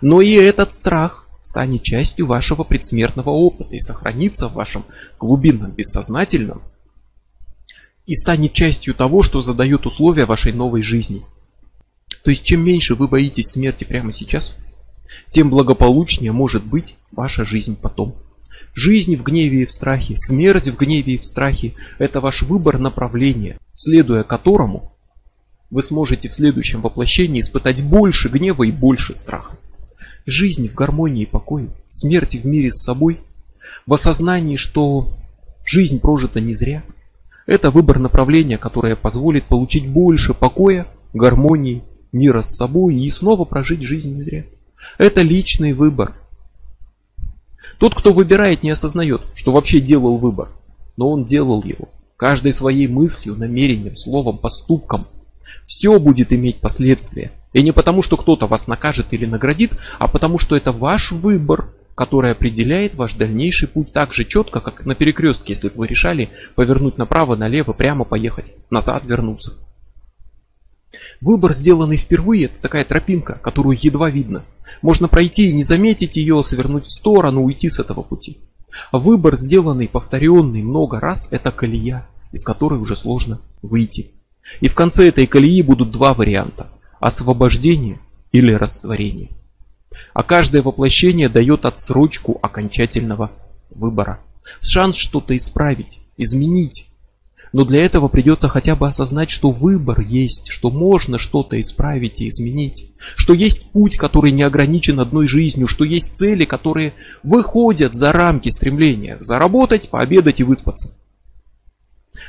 [0.00, 4.84] Но и этот страх станет частью вашего предсмертного опыта и сохранится в вашем
[5.18, 6.62] глубинном бессознательном
[8.06, 11.22] и станет частью того, что задает условия вашей новой жизни.
[12.22, 14.58] То есть чем меньше вы боитесь смерти прямо сейчас,
[15.30, 18.16] тем благополучнее может быть ваша жизнь потом.
[18.74, 22.78] Жизнь в гневе и в страхе, смерть в гневе и в страхе– это ваш выбор
[22.78, 24.92] направления, следуя которому
[25.70, 29.56] вы сможете в следующем воплощении испытать больше гнева и больше страха.
[30.26, 33.20] Жизнь в гармонии и покое, смерть в мире с собой,
[33.86, 35.16] в осознании, что
[35.64, 36.82] жизнь прожита не зря–
[37.46, 43.82] это выбор направления, которое позволит получить больше покоя, гармонии, мира с собой и снова прожить
[43.82, 44.44] жизнь не зря.
[44.98, 46.14] Это личный выбор.
[47.78, 50.48] Тот, кто выбирает, не осознает, что вообще делал выбор,
[50.96, 51.88] но он делал его.
[52.16, 55.08] Каждой своей мыслью, намерением, словом, поступком.
[55.66, 57.32] Все будет иметь последствия.
[57.52, 61.68] И не потому, что кто-то вас накажет или наградит, а потому, что это ваш выбор,
[61.94, 66.30] который определяет ваш дальнейший путь так же четко, как на перекрестке, если бы вы решали
[66.54, 69.54] повернуть направо, налево, прямо поехать, назад вернуться.
[71.20, 74.44] Выбор, сделанный впервые, это такая тропинка, которую едва видно.
[74.82, 78.38] Можно пройти и не заметить ее, свернуть в сторону, уйти с этого пути.
[78.90, 84.10] А выбор, сделанный, повторенный много раз, это колея, из которой уже сложно выйти.
[84.60, 86.68] И в конце этой колеи будут два варианта.
[87.00, 88.00] Освобождение
[88.32, 89.30] или растворение
[90.14, 93.32] а каждое воплощение дает отсрочку окончательного
[93.70, 94.20] выбора.
[94.62, 96.86] Шанс что-то исправить, изменить.
[97.52, 102.28] Но для этого придется хотя бы осознать, что выбор есть, что можно что-то исправить и
[102.28, 108.12] изменить, что есть путь, который не ограничен одной жизнью, что есть цели, которые выходят за
[108.12, 110.96] рамки стремления заработать, пообедать и выспаться.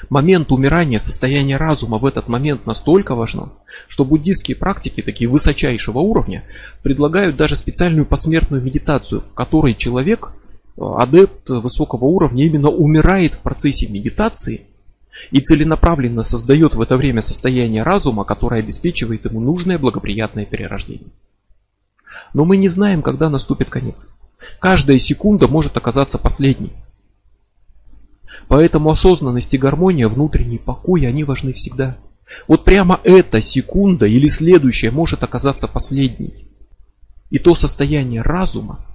[0.09, 3.53] Момент умирания, состояние разума в этот момент настолько важно,
[3.87, 6.43] что буддийские практики, такие высочайшего уровня,
[6.83, 10.29] предлагают даже специальную посмертную медитацию, в которой человек,
[10.77, 14.67] э, адепт высокого уровня, именно умирает в процессе медитации
[15.31, 21.09] и целенаправленно создает в это время состояние разума, которое обеспечивает ему нужное благоприятное перерождение.
[22.33, 24.07] Но мы не знаем, когда наступит конец.
[24.59, 26.73] Каждая секунда может оказаться последней.
[28.47, 31.97] Поэтому осознанность и гармония, внутренний покой, они важны всегда.
[32.47, 36.47] Вот прямо эта секунда или следующая может оказаться последней.
[37.29, 38.85] И то состояние разума,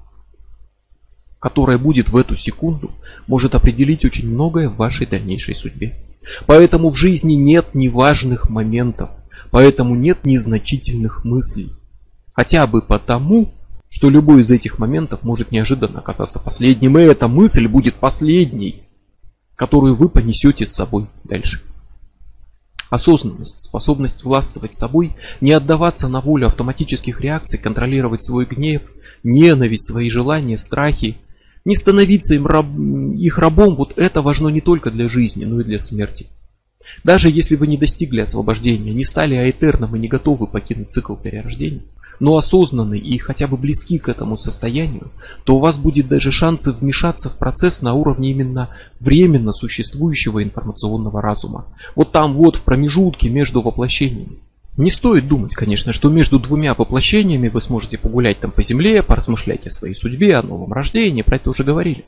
[1.39, 2.93] которое будет в эту секунду,
[3.27, 5.97] может определить очень многое в вашей дальнейшей судьбе.
[6.47, 9.11] Поэтому в жизни нет неважных моментов,
[9.51, 11.73] поэтому нет незначительных мыслей.
[12.33, 13.53] Хотя бы потому,
[13.89, 18.83] что любой из этих моментов может неожиданно оказаться последним, и эта мысль будет последней,
[19.61, 21.61] которую вы понесете с собой дальше.
[22.89, 28.81] Осознанность, способность властвовать собой, не отдаваться на волю автоматических реакций, контролировать свой гнев,
[29.23, 31.19] ненависть, свои желания, страхи,
[31.67, 32.65] не становиться им раб,
[33.19, 36.29] их рабом, вот это важно не только для жизни, но и для смерти.
[37.05, 41.83] Даже если вы не достигли освобождения, не стали аэтерном и не готовы покинуть цикл перерождения,
[42.21, 45.11] но осознанны и хотя бы близки к этому состоянию,
[45.45, 48.69] то у вас будет даже шансы вмешаться в процесс на уровне именно
[49.01, 51.67] временно существующего информационного разума.
[51.97, 54.39] Вот там вот в промежутке между воплощениями.
[54.77, 59.67] Не стоит думать, конечно, что между двумя воплощениями вы сможете погулять там по земле, поразмышлять
[59.67, 62.05] о своей судьбе, о новом рождении, про это уже говорили.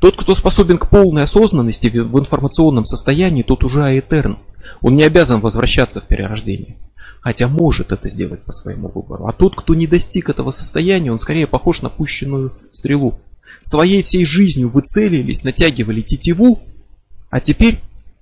[0.00, 4.38] Тот, кто способен к полной осознанности в информационном состоянии, тот уже аэтерн.
[4.82, 6.76] Он не обязан возвращаться в перерождение
[7.24, 9.26] хотя может это сделать по своему выбору.
[9.26, 13.18] А тот, кто не достиг этого состояния, он скорее похож на пущенную стрелу.
[13.62, 16.60] Своей всей жизнью вы целились, натягивали тетиву,
[17.30, 17.78] а теперь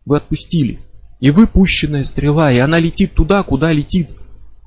[0.06, 0.78] вы отпустили.
[1.18, 4.10] И вы пущенная стрела, и она летит туда, куда летит.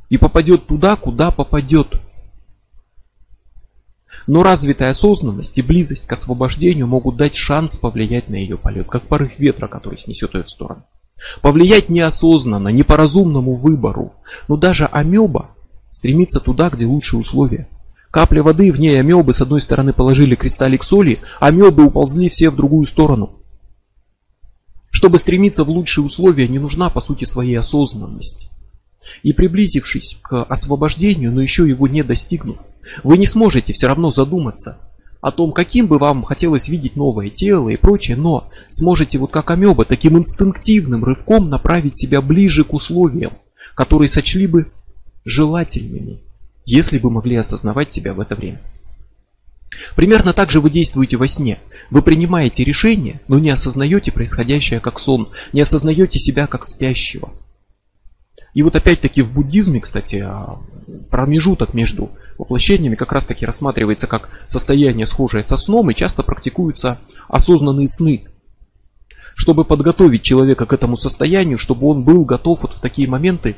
[0.09, 1.93] И попадет туда, куда попадет.
[4.27, 9.07] Но развитая осознанность и близость к освобождению могут дать шанс повлиять на ее полет, как
[9.07, 10.83] порыв ветра, который снесет ее в сторону.
[11.41, 14.13] Повлиять неосознанно, не по разумному выбору.
[14.47, 15.51] Но даже амеба
[15.89, 17.67] стремится туда, где лучшие условия.
[18.11, 22.55] Капля воды, в ней амебы с одной стороны положили кристаллик соли, амебы уползли все в
[22.55, 23.41] другую сторону.
[24.89, 28.49] Чтобы стремиться в лучшие условия, не нужна по сути своей осознанность.
[29.23, 32.57] И приблизившись к освобождению, но еще его не достигнув,
[33.03, 34.79] вы не сможете все равно задуматься,
[35.25, 39.49] о том, каким бы вам хотелось видеть новое тело и прочее, но сможете вот как
[39.49, 43.33] амеба таким инстинктивным рывком направить себя ближе к условиям,
[43.73, 44.71] которые сочли бы
[45.23, 46.19] желательными,
[46.67, 48.61] если бы могли осознавать себя в это время.
[49.95, 51.57] Примерно так же вы действуете во сне.
[51.89, 57.31] Вы принимаете решение, но не осознаете происходящее как сон, не осознаете себя как спящего.
[58.55, 60.57] И вот опять-таки в буддизме, кстати, а,
[61.11, 66.97] промежуток между воплощениями как раз таки рассматривается как состояние схожее со сном и часто практикуются
[67.27, 68.23] осознанные сны.
[69.35, 73.57] Чтобы подготовить человека к этому состоянию, чтобы он был готов вот в такие моменты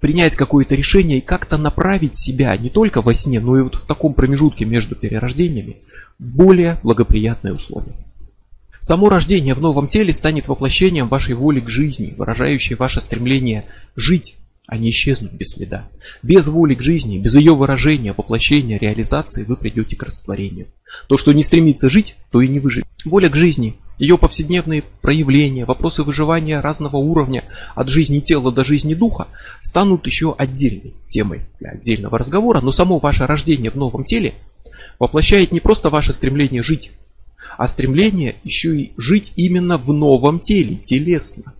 [0.00, 3.86] принять какое-то решение и как-то направить себя не только во сне, но и вот в
[3.86, 5.82] таком промежутке между перерождениями
[6.18, 7.96] в более благоприятные условия.
[8.82, 13.64] Само рождение в новом теле станет воплощением вашей воли к жизни, выражающей ваше стремление
[13.94, 14.34] жить,
[14.66, 15.88] а не исчезнуть без следа.
[16.24, 20.66] Без воли к жизни, без ее выражения, воплощения, реализации вы придете к растворению.
[21.06, 22.88] То, что не стремится жить, то и не выживет.
[23.04, 27.44] Воля к жизни, ее повседневные проявления, вопросы выживания разного уровня,
[27.76, 29.28] от жизни тела до жизни духа,
[29.62, 34.34] станут еще отдельной темой для отдельного разговора, но само ваше рождение в новом теле
[34.98, 36.90] воплощает не просто ваше стремление жить,
[37.58, 41.54] а стремление еще и жить именно в новом теле, телесно.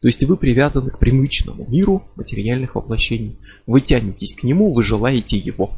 [0.00, 3.38] То есть вы привязаны к привычному миру материальных воплощений.
[3.66, 5.72] Вы тянетесь к нему, вы желаете его.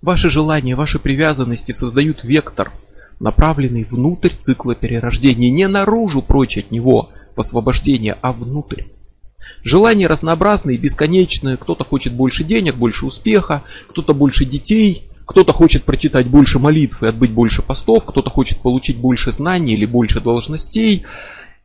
[0.00, 2.72] Ваши желания, ваши привязанности создают вектор,
[3.18, 5.50] направленный внутрь цикла перерождения.
[5.50, 8.84] Не наружу прочь от него, в освобождение, а внутрь.
[9.62, 11.58] Желания разнообразные, бесконечные.
[11.58, 17.06] Кто-то хочет больше денег, больше успеха, кто-то больше детей, кто-то хочет прочитать больше молитв и
[17.06, 21.04] отбыть больше постов, кто-то хочет получить больше знаний или больше должностей.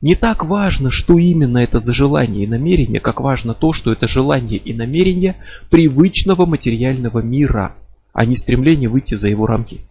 [0.01, 4.07] Не так важно, что именно это за желание и намерение, как важно то, что это
[4.07, 5.37] желание и намерение
[5.71, 7.75] привычного материального мира,
[8.13, 9.81] а не стремление выйти за его рамки.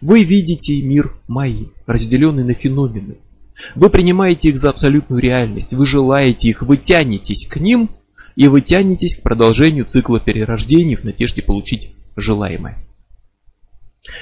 [0.00, 3.16] Вы видите мир Майи, разделенный на феномены.
[3.74, 7.88] Вы принимаете их за абсолютную реальность, вы желаете их, вы тянетесь к ним,
[8.36, 12.83] и вы тянетесь к продолжению цикла перерождений в надежде получить желаемое.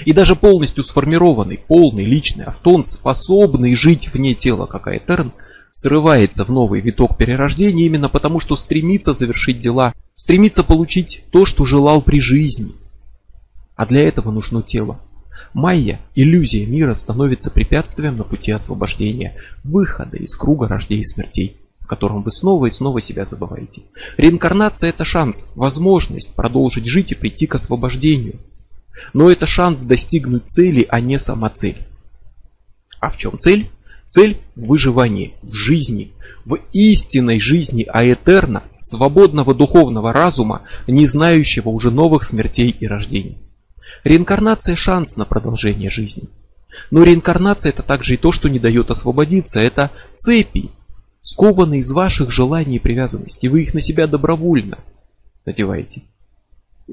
[0.04, 5.32] И даже полностью сформированный, полный личный автон, способный жить вне тела, как Айтерн,
[5.70, 11.64] срывается в новый виток перерождения именно потому, что стремится завершить дела, стремится получить то, что
[11.64, 12.72] желал при жизни.
[13.74, 15.00] А для этого нужно тело.
[15.54, 21.86] Майя, иллюзия мира, становится препятствием на пути освобождения, выхода из круга рождей и смертей, в
[21.86, 23.82] котором вы снова и снова себя забываете.
[24.16, 28.36] Реинкарнация это шанс, возможность продолжить жить и прийти к освобождению–
[29.12, 31.78] но это шанс достигнуть цели, а не сама цель.
[33.00, 33.70] А в чем цель?
[34.06, 36.12] Цель в выживании, в жизни,
[36.44, 43.38] в истинной жизни Аэтерна, свободного духовного разума, не знающего уже новых смертей и рождений.
[44.04, 46.24] Реинкарнация– шанс на продолжение жизни.
[46.90, 49.60] Но реинкарнация– это также и то, что не дает освободиться.
[49.60, 50.70] Это цепи,
[51.22, 53.48] скованные из ваших желаний и привязанностей.
[53.48, 54.78] Вы их на себя добровольно
[55.46, 56.02] надеваете.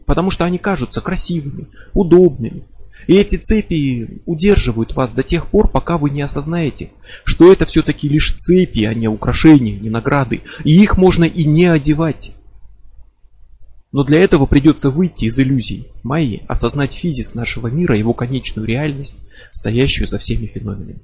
[0.06, 2.64] Потому что они кажутся красивыми, удобными.
[3.08, 6.91] И эти цепи удерживают вас до тех пор, пока вы не осознаете,
[7.24, 10.41] что это все-таки лишь цепи, а не украшения, не награды.
[10.64, 12.34] И их можно и не одевать.
[13.91, 19.16] Но для этого придется выйти из иллюзий Майи, осознать физис нашего мира, его конечную реальность,
[19.52, 21.00] стоящую за всеми феноменами.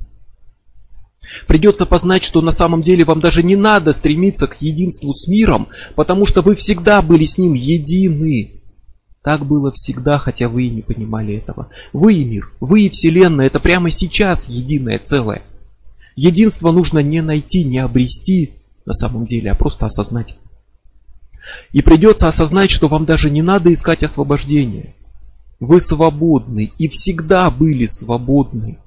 [1.48, 5.70] Придется познать, что на самом деле вам даже не надо стремиться к единству с миром,
[5.96, 8.55] потому что вы всегда были с ним едины.
[9.26, 11.70] Так было всегда, хотя вы и не понимали этого.
[11.94, 15.42] Вы и мир, вы и Вселенная, это прямо сейчас единое целое.
[16.16, 18.54] Единство нужно не найти, не обрести
[18.86, 20.38] на самом деле, а просто осознать.
[21.72, 24.94] И придется осознать, что вам даже не надо искать освобождения.
[25.60, 28.78] Вы свободны и всегда были свободны.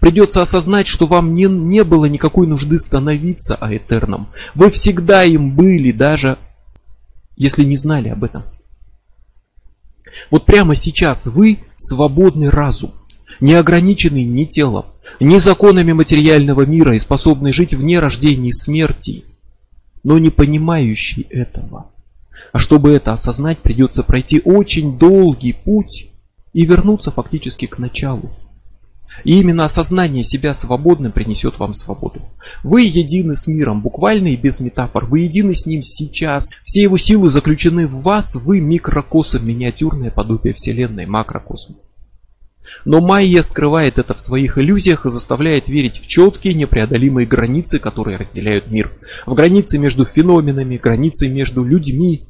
[0.00, 4.30] Придется осознать, что вам не, не было никакой нужды становиться аэтерном.
[4.56, 6.38] Вы всегда им были, даже
[7.36, 8.42] если не знали об этом.
[10.30, 12.92] Вот прямо сейчас вы свободный разум,
[13.40, 14.86] не ограниченный ни телом,
[15.20, 19.24] ни законами материального мира и способный жить вне рождения и смерти,
[20.02, 21.90] но не понимающий этого.
[22.52, 26.08] А чтобы это осознать, придется пройти очень долгий путь
[26.52, 28.30] и вернуться фактически к началу.
[29.24, 32.22] И именно осознание себя свободным принесет вам свободу.
[32.62, 35.06] Вы едины с миром, буквально и без метафор.
[35.06, 36.50] Вы едины с ним сейчас.
[36.64, 38.36] Все его силы заключены в вас.
[38.36, 41.76] Вы микрокосм, миниатюрное подобие Вселенной, макрокосм.
[42.84, 48.18] Но Майя скрывает это в своих иллюзиях и заставляет верить в четкие непреодолимые границы, которые
[48.18, 48.92] разделяют мир.
[49.26, 52.26] В границы между феноменами, границы между людьми.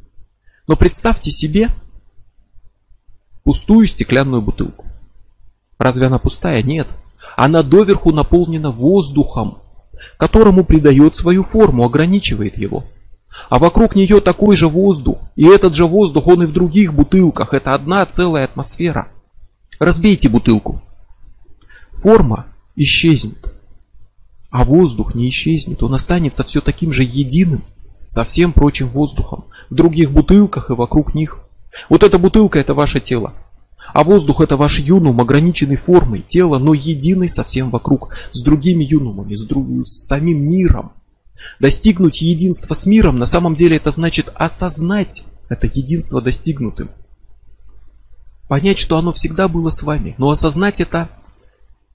[0.67, 1.71] Но представьте себе
[3.43, 4.88] пустую стеклянную бутылку.
[5.79, 6.63] Разве она пустая?
[6.63, 6.89] Нет.
[7.37, 9.59] Она доверху наполнена воздухом,
[10.17, 12.85] которому придает свою форму, ограничивает его.
[13.49, 15.19] А вокруг нее такой же воздух.
[15.37, 17.55] И этот же воздух, он и в других бутылках.
[17.55, 19.09] Это одна целая атмосфера.
[19.79, 20.83] Разбейте бутылку.
[21.93, 23.55] Форма исчезнет.
[24.51, 25.83] А воздух не исчезнет.
[25.83, 27.63] Он останется все таким же единым
[28.07, 29.45] со всем прочим воздухом.
[29.71, 31.39] В других бутылках и вокруг них.
[31.89, 33.35] Вот эта бутылка это ваше тело.
[33.99, 39.35] А воздух это ваш юнум, ограниченной формой тела, но единый совсем вокруг, с другими юнумами,
[39.35, 39.67] с, друг...
[39.85, 40.93] с самим миром.
[41.59, 46.93] Достигнуть единства с миром на самом деле это значит осознать это единство достигнутым.
[48.47, 51.09] Понять, что оно всегда было с вами, но осознать это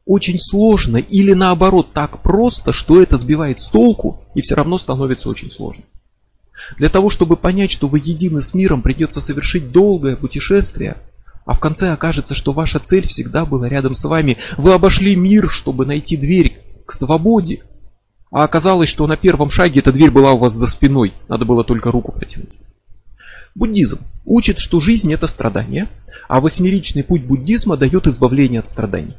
[0.06, 5.30] очень сложно или наоборот так просто, что это сбивает с толку и все равно становится
[5.30, 5.86] очень сложно.
[6.78, 10.98] Для того, чтобы понять, что вы едины с миром, придется совершить долгое путешествие–
[11.46, 14.38] а в конце окажется, что ваша цель всегда была рядом с вами.
[14.58, 17.62] Вы обошли мир, чтобы найти дверь к свободе.
[18.32, 21.14] А оказалось, что на первом шаге эта дверь была у вас за спиной.
[21.28, 22.50] Надо было только руку протянуть.
[23.56, 25.88] Буддизм учит, что жизнь это страдание,
[26.28, 29.16] а восьмеричный путь буддизма дает избавление от страданий.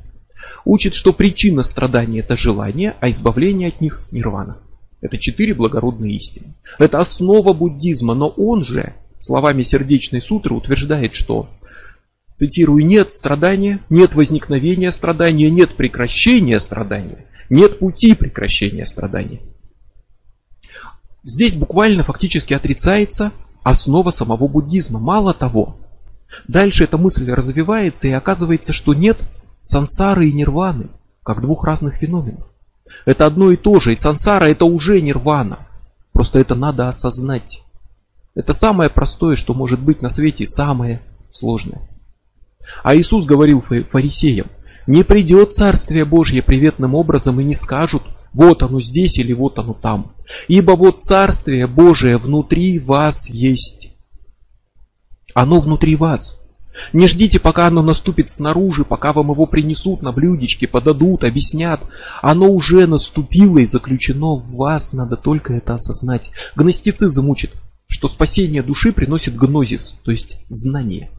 [0.64, 4.58] Учит, что причина страдания это желание, а избавление от них нирвана.
[5.00, 6.54] Это четыре благородные истины.
[6.78, 11.48] Это основа буддизма, но он же, словами сердечной сутры, утверждает, что
[12.34, 19.40] Цитирую, нет страдания, нет возникновения страдания, нет прекращения страдания, нет пути прекращения страдания.
[21.22, 23.32] Здесь буквально фактически отрицается
[23.62, 24.98] основа самого буддизма.
[24.98, 25.76] Мало того,
[26.48, 29.18] дальше эта мысль развивается и оказывается, что нет
[29.62, 30.88] сансары и нирваны,
[31.22, 32.46] как двух разных феноменов.
[33.06, 35.60] Это одно и то же, и сансара это уже нирвана.
[36.12, 37.62] Просто это надо осознать.
[38.34, 41.88] Это самое простое, что может быть на свете, самое сложное.
[42.82, 44.48] А Иисус говорил фарисеям,
[44.86, 48.02] не придет Царствие Божье приветным образом и не скажут,
[48.32, 50.12] вот оно здесь или вот оно там.
[50.48, 53.92] Ибо вот Царствие Божие внутри вас есть.
[55.34, 56.40] Оно внутри вас.
[56.92, 61.80] Не ждите, пока оно наступит снаружи, пока вам его принесут на блюдечке, подадут, объяснят.
[62.20, 66.30] Оно уже наступило и заключено в вас, надо только это осознать.
[66.56, 67.52] Гностицизм учит,
[67.86, 71.10] что спасение души приносит гнозис, то есть знание.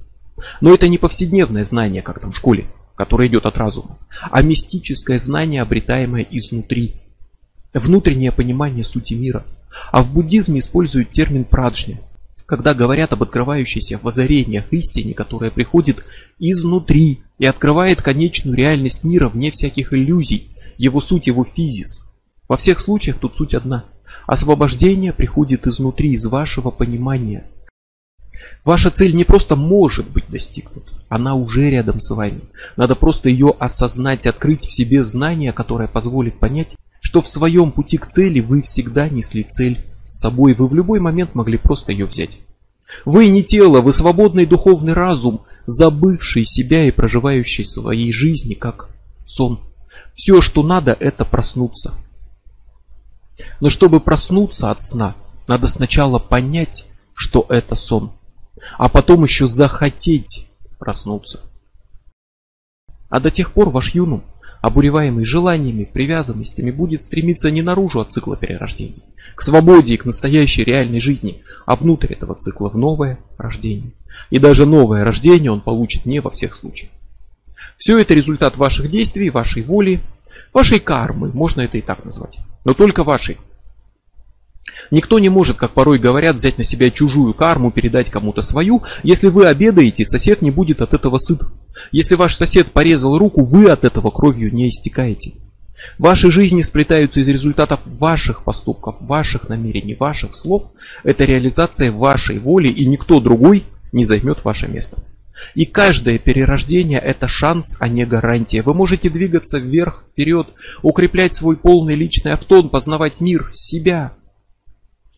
[0.62, 3.98] Но это не повседневное знание, как там в школе, которое идет от разума,
[4.32, 6.96] а мистическое знание, обретаемое изнутри.
[7.74, 9.46] Внутреннее понимание сути мира.
[9.91, 12.00] А в буддизме используют термин праджня,
[12.46, 16.06] когда говорят об открывающейся в озарениях истине, которая приходит
[16.39, 22.06] изнутри и открывает конечную реальность мира вне всяких иллюзий его суть, его физис.
[22.48, 23.86] Во всех случаях тут суть одна.
[24.28, 27.46] Освобождение приходит изнутри, из вашего понимания.
[28.64, 32.41] Ваша цель не просто может быть достигнута, она уже рядом с вами.
[32.78, 37.98] Надо просто ее осознать, открыть в себе знание, которое позволит понять, что в своем пути
[37.98, 42.06] к цели вы всегда несли цель с собой, вы в любой момент могли просто ее
[42.06, 42.39] взять.
[43.06, 48.89] Вы не тело, вы свободный духовный разум, забывший себя и проживающий своей жизни как
[49.26, 49.60] сон.
[50.14, 51.93] Все, что надо, это проснуться.
[53.60, 55.16] Но чтобы проснуться от сна,
[55.48, 58.12] надо сначала понять, что это сон,
[58.78, 60.47] а потом еще захотеть
[60.80, 61.41] проснуться.
[63.09, 64.24] А до тех пор ваш юнум,
[64.61, 69.03] обуреваемый желаниями, привязанностями, будет стремиться не наружу от цикла перерождений,
[69.36, 73.91] к свободе и к настоящей реальной жизни, а внутрь этого цикла в новое рождение.
[74.30, 76.91] И даже новое рождение он получит не во всех случаях.
[77.78, 80.01] Все это результат ваших действий, вашей воли,
[80.53, 82.38] вашей кармы, можно это и так назвать.
[82.63, 83.38] Но только вашей.
[84.92, 88.84] Никто не может, как порой говорят, взять на себя чужую карму, передать кому-то свою.
[89.04, 91.42] Если вы обедаете, сосед не будет от этого сыт.
[91.92, 95.34] Если ваш сосед порезал руку, вы от этого кровью не истекаете.
[95.98, 100.64] Ваши жизни сплетаются из результатов ваших поступков, ваших намерений, ваших слов.
[101.04, 104.98] Это реализация вашей воли, и никто другой не займет ваше место.
[105.54, 108.62] И каждое перерождение это шанс, а не гарантия.
[108.62, 110.48] Вы можете двигаться вверх, вперед,
[110.82, 114.14] укреплять свой полный личный автон, познавать мир, себя.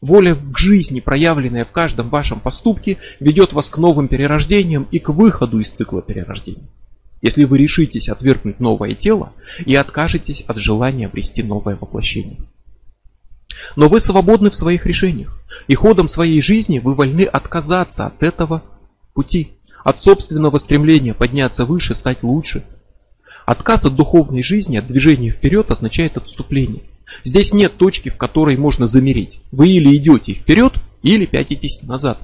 [0.02, 5.10] Воля к жизни, проявленная в каждом вашем поступке, ведет вас к новым перерождениям и к
[5.10, 6.70] выходу из цикла перерождений.
[7.22, 9.34] Если вы решитесь отвергнуть новое тело
[9.66, 12.38] и откажетесь от желания обрести новое воплощение.
[13.76, 15.42] Но вы свободны в своих решениях.
[15.68, 18.62] И ходом своей жизни вы вольны отказаться от этого
[19.14, 19.54] пути.
[19.84, 22.64] От собственного стремления подняться выше, стать лучше.
[23.46, 26.84] Отказ от духовной жизни, от движения вперед означает отступление.
[27.24, 29.42] Здесь нет точки, в которой можно замереть.
[29.52, 32.20] Вы или идете вперед, или пятитесь назад.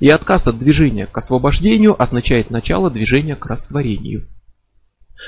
[0.00, 4.26] И отказ от движения к освобождению означает начало движения к растворению.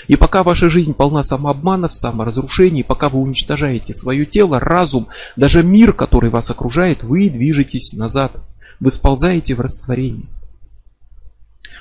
[0.07, 5.93] И пока ваша жизнь полна самообманов, саморазрушений, пока вы уничтожаете свое тело, разум, даже мир,
[5.93, 8.33] который вас окружает, вы движетесь назад.
[8.79, 10.27] Вы сползаете в растворение.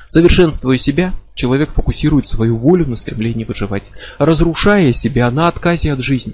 [0.07, 6.33] Совершенствуя себя, человек фокусирует свою волю на стремлении выживать, разрушая себя на отказе от жизни.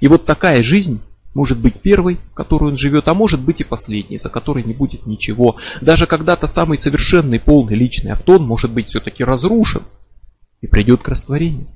[0.00, 1.00] И вот такая жизнь
[1.34, 5.06] может быть первой, которую он живет, а может быть и последней, за которой не будет
[5.06, 5.56] ничего.
[5.80, 9.82] Даже когда-то самый совершенный полный личный автон может быть все-таки разрушен
[10.60, 11.68] и придет к растворению.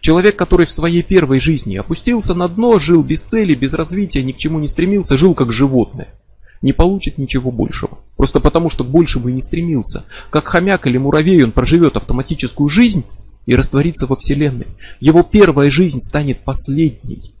[0.00, 4.32] Человек, который в своей первой жизни опустился на дно, жил без цели, без развития, ни
[4.32, 6.14] к чему не стремился, жил как животное,
[6.60, 7.98] не получит ничего большего.
[8.16, 10.04] Просто потому, что больше бы не стремился.
[10.30, 13.04] Как хомяк или муравей он проживет автоматическую жизнь
[13.48, 14.66] и растворится во Вселенной.
[15.00, 17.34] Его первая жизнь станет последней.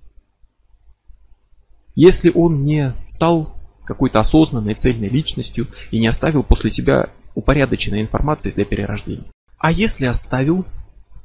[1.94, 3.54] Если он не стал
[3.84, 9.26] какой-то осознанной, цельной личностью и не оставил после себя упорядоченной информации для перерождения.
[9.58, 10.64] А если оставил,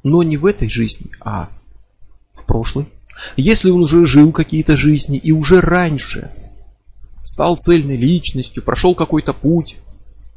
[0.02, 1.48] но не в этой жизни, а
[2.34, 2.90] в прошлой?
[3.38, 6.30] Если он уже жил какие-то жизни и уже раньше
[7.24, 9.76] стал цельной личностью, прошел какой-то путь,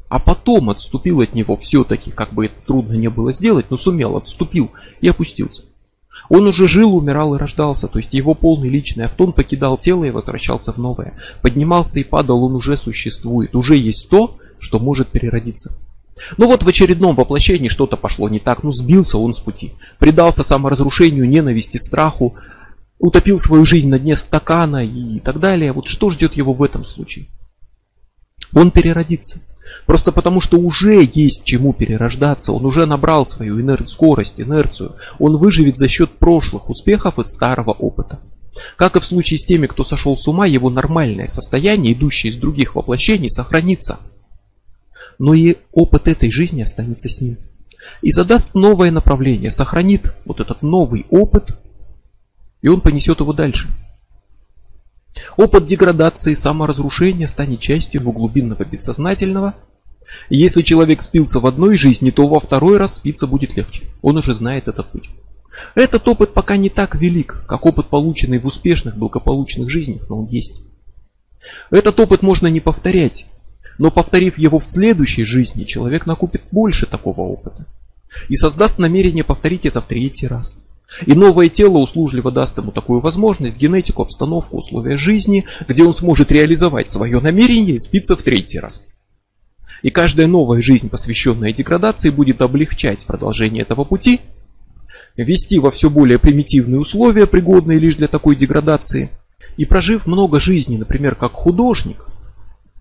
[0.10, 4.18] а потом отступил от него все-таки, как бы это трудно не было сделать, но сумел,
[4.18, 5.64] отступил и опустился.
[6.30, 10.12] Он уже жил, умирал и рождался, то есть его полный личный автон покидал тело и
[10.12, 11.14] возвращался в новое.
[11.42, 15.78] Поднимался и падал, он уже существует, уже есть то, что может переродиться.
[16.38, 20.44] Ну вот в очередном воплощении что-то пошло не так, ну сбился он с пути, предался
[20.44, 22.36] саморазрушению, ненависти, страху,
[22.98, 25.72] утопил свою жизнь на дне стакана и так далее.
[25.72, 27.28] Вот что ждет его в этом случае?
[28.54, 29.42] Он переродится.
[29.86, 33.88] Просто потому, что уже есть чему перерождаться, он уже набрал свою инер...
[33.88, 38.20] скорость, инерцию, он выживет за счет прошлых успехов и старого опыта.
[38.76, 42.38] Как и в случае с теми, кто сошел с ума, его нормальное состояние, идущее из
[42.38, 44.00] других воплощений, сохранится–
[45.20, 47.38] но и опыт этой жизни останется с ним.
[48.02, 51.60] И задаст новое направление, сохранит вот этот новый опыт,
[52.62, 53.70] и он понесет его дальше.
[55.36, 59.56] Опыт деградации и саморазрушения станет частью его глубинного бессознательного.
[60.30, 63.86] Если человек спился в одной жизни, то во второй раз спиться будет легче.
[64.02, 65.10] Он уже знает этот путь.
[65.76, 70.28] Этот опыт пока не так велик, как опыт, полученный в успешных, благополучных жизнях, но он
[70.28, 70.62] есть.
[71.72, 73.26] Этот опыт можно не повторять,
[73.78, 77.66] но повторив его в следующей жизни, человек накупит больше такого опыта.
[78.30, 80.64] И создаст намерение повторить это в третий раз.
[81.06, 86.32] И новое тело услужливо даст ему такую возможность, генетику, обстановку, условия жизни, где он сможет
[86.32, 88.86] реализовать свое намерение и спиться в третий раз.
[89.84, 94.22] И каждая новая жизнь, посвященная деградации, будет облегчать продолжение этого пути.
[95.16, 99.10] ввести во все более примитивные условия, пригодные лишь для такой деградации.
[99.58, 102.06] И прожив много жизней, например, как художник,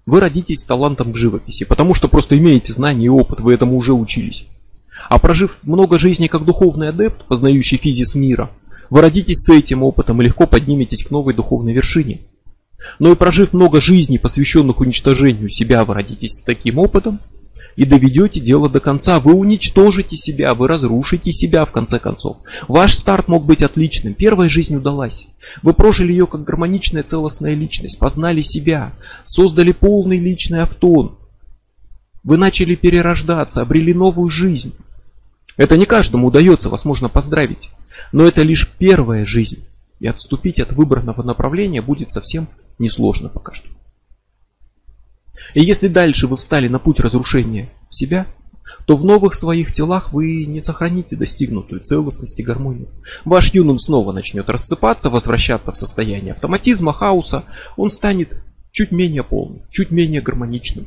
[0.04, 3.94] вы родитесь талантом к живописи, потому что просто имеете знания и опыт, вы этому уже
[3.94, 4.46] учились.
[5.08, 8.50] А прожив много жизней как духовный адепт, познающий физис мира,
[8.90, 12.20] вы родитесь с этим опытом и легко подниметесь к новой духовной вершине.
[12.98, 17.20] Но и прожив много жизней, посвященных уничтожению себя, вы родитесь с таким опытом
[17.74, 19.20] и доведете дело до конца.
[19.20, 22.38] Вы уничтожите себя, вы разрушите себя в конце концов.
[22.68, 25.26] Ваш старт мог быть отличным, первая жизнь удалась.
[25.62, 28.92] Вы прожили ее как гармоничная целостная личность, познали себя,
[29.24, 31.18] создали полный личный автон.
[32.24, 34.74] Вы начали перерождаться, обрели новую жизнь.
[35.56, 37.70] Это не каждому удается, вас можно поздравить.
[38.12, 39.66] Но это лишь первая жизнь.
[39.98, 42.48] И отступить от выбранного направления будет совсем
[42.78, 43.68] несложно пока что.
[45.54, 48.26] И если дальше вы встали на путь разрушения себя,
[48.86, 52.88] то в новых своих телах вы не сохраните достигнутую целостность и гармонию.
[53.24, 57.44] Ваш юнум снова начнет рассыпаться, возвращаться в состояние автоматизма, хаоса.
[57.76, 58.42] Он станет
[58.72, 60.86] чуть менее полным, чуть менее гармоничным.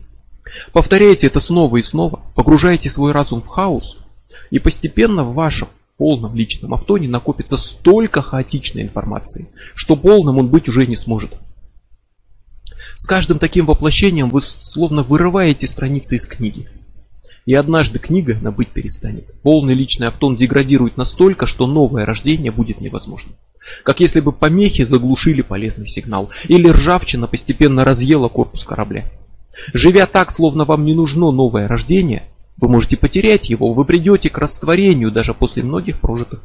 [0.72, 3.99] Повторяйте это снова и снова, погружайте свой разум в хаос,
[4.52, 10.70] и постепенно в вашем полном личном автоне накопится столько хаотичной информации, что полным он быть
[10.70, 11.34] уже не сможет.
[12.96, 16.68] С каждым таким воплощением вы словно вырываете страницы из книги.
[17.46, 19.34] И однажды книга набыть перестанет.
[19.42, 23.34] Полный личный автон деградирует настолько, что новое рождение будет невозможно.
[23.84, 29.06] Как если бы помехи заглушили полезный сигнал, или ржавчина постепенно разъела корпус корабля.
[29.74, 32.24] Живя так, словно вам не нужно новое рождение,
[32.60, 36.42] вы можете потерять его, вы придете к растворению даже после многих прожитых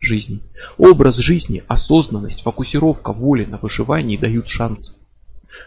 [0.00, 0.42] жизней.
[0.78, 4.96] Образ жизни, осознанность, фокусировка воли на выживании дают шанс.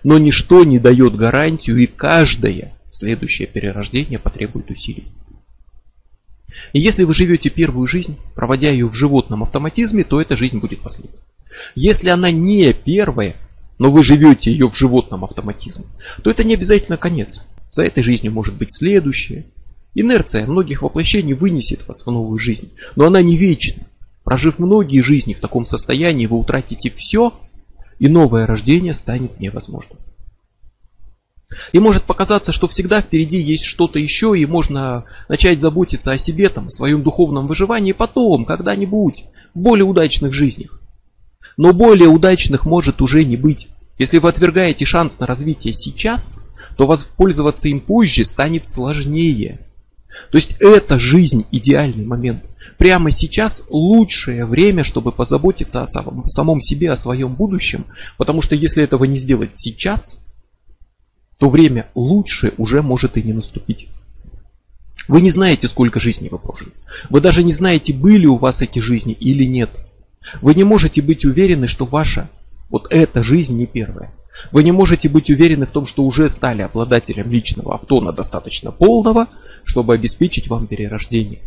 [0.04, 5.08] Но ничто не дает гарантию, и каждое следующее перерождение потребует усилий.
[6.74, 10.82] И если вы живете первую жизнь, проводя ее в животном автоматизме, то эта жизнь будет
[10.82, 11.20] последней.
[11.76, 13.36] Если она не первая,
[13.78, 15.86] но вы живете ее в животном автоматизме,
[16.24, 17.46] то это не обязательно конец.
[17.70, 19.46] За этой жизнью может быть следующая.
[19.94, 23.84] Инерция многих воплощений вынесет вас в новую жизнь, но она не вечна.
[24.24, 27.34] Прожив многие жизни в таком состоянии, вы утратите все,
[28.00, 29.98] и новое рождение станет невозможным.
[31.74, 36.48] И может показаться, что всегда впереди есть что-то еще, и можно начать заботиться о себе,
[36.48, 40.80] там, о своем духовном выживании потом, когда-нибудь, в более удачных жизнях.
[41.58, 43.68] Но более удачных может уже не быть.
[44.00, 46.40] Если вы отвергаете шанс на развитие сейчас,
[46.78, 49.60] то воспользоваться им позже станет сложнее.
[50.30, 52.46] То есть это жизнь идеальный момент
[52.78, 57.86] прямо сейчас лучшее время, чтобы позаботиться о самом, самом себе, о своем будущем.
[58.18, 60.26] Потому что если этого не сделать сейчас,
[61.38, 63.90] то время лучше уже может и не наступить.
[65.08, 66.72] Вы не знаете, сколько жизней вы прожили.
[67.10, 69.70] Вы даже не знаете, были у вас эти жизни или нет.
[70.42, 72.30] Вы не можете быть уверены, что ваша
[72.70, 74.12] вот эта жизнь не первая.
[74.52, 79.28] Вы не можете быть уверены в том, что уже стали обладателем личного автона достаточно полного,
[79.64, 81.40] чтобы обеспечить вам перерождение.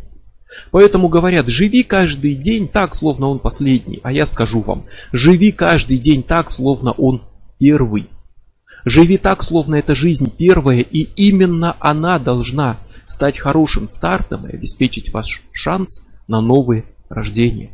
[0.71, 4.01] Поэтому говорят, живи каждый день так, словно он последний.
[4.03, 7.23] А я скажу вам, живи каждый день так, словно он
[7.59, 8.09] первый.
[8.85, 15.12] Живи так, словно эта жизнь первая, и именно она должна стать хорошим стартом и обеспечить
[15.12, 17.71] ваш шанс на новые рождения.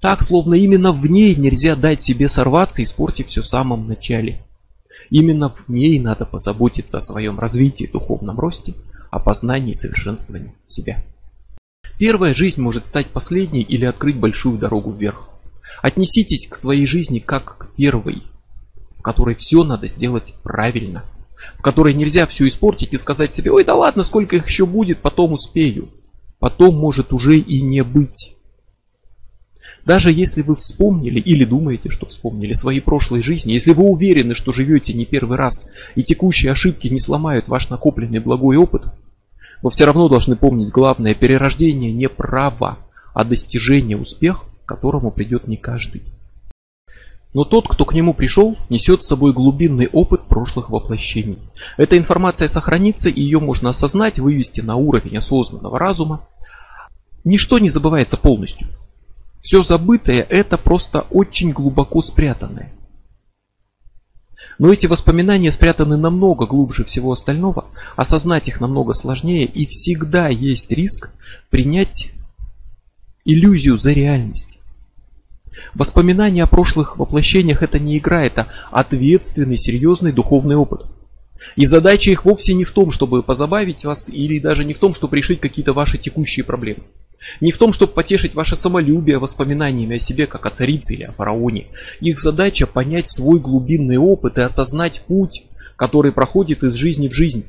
[0.00, 4.44] Так, словно именно в ней нельзя дать себе сорваться и испортить все в самом начале.
[5.10, 8.74] Именно в ней надо позаботиться о своем развитии, духовном росте,
[9.14, 11.04] о и совершенствовании себя.
[11.98, 15.28] Первая жизнь может стать последней или открыть большую дорогу вверх.
[15.82, 18.24] Отнеситесь к своей жизни как к первой,
[18.96, 21.04] в которой все надо сделать правильно,
[21.56, 24.98] в которой нельзя все испортить и сказать себе, ой, да ладно, сколько их еще будет,
[24.98, 25.90] потом успею.
[26.40, 28.34] Потом может уже и не быть.
[29.84, 34.52] Даже если вы вспомнили или думаете, что вспомнили свои прошлые жизни, если вы уверены, что
[34.52, 38.84] живете не первый раз и текущие ошибки не сломают ваш накопленный благой опыт,
[39.64, 42.76] вы все равно должны помнить главное, перерождение не право,
[43.14, 46.02] а достижение успеха, к которому придет не каждый.
[47.32, 51.38] Но тот, кто к нему пришел, несет с собой глубинный опыт прошлых воплощений.
[51.78, 56.28] Эта информация сохранится, и ее можно осознать, вывести на уровень осознанного разума.
[57.24, 58.68] Ничто не забывается полностью.
[59.40, 62.70] Все забытое– это просто очень глубоко спрятанное.
[64.58, 70.70] Но эти воспоминания спрятаны намного глубже всего остального, осознать их намного сложнее, и всегда есть
[70.70, 71.10] риск
[71.50, 72.12] принять
[73.24, 74.58] иллюзию за реальность.
[75.74, 80.86] Воспоминания о прошлых воплощениях это не игра, это ответственный, серьезный духовный опыт.
[81.56, 84.94] И задача их вовсе не в том, чтобы позабавить вас, или даже не в том,
[84.94, 86.84] чтобы решить какие-то ваши текущие проблемы.
[87.40, 91.12] Не в том, чтобы потешить ваше самолюбие воспоминаниями о себе, как о царице или о
[91.12, 91.66] фараоне.
[92.00, 95.44] Их задача понять свой глубинный опыт и осознать путь,
[95.76, 97.46] который проходит из жизни в жизнь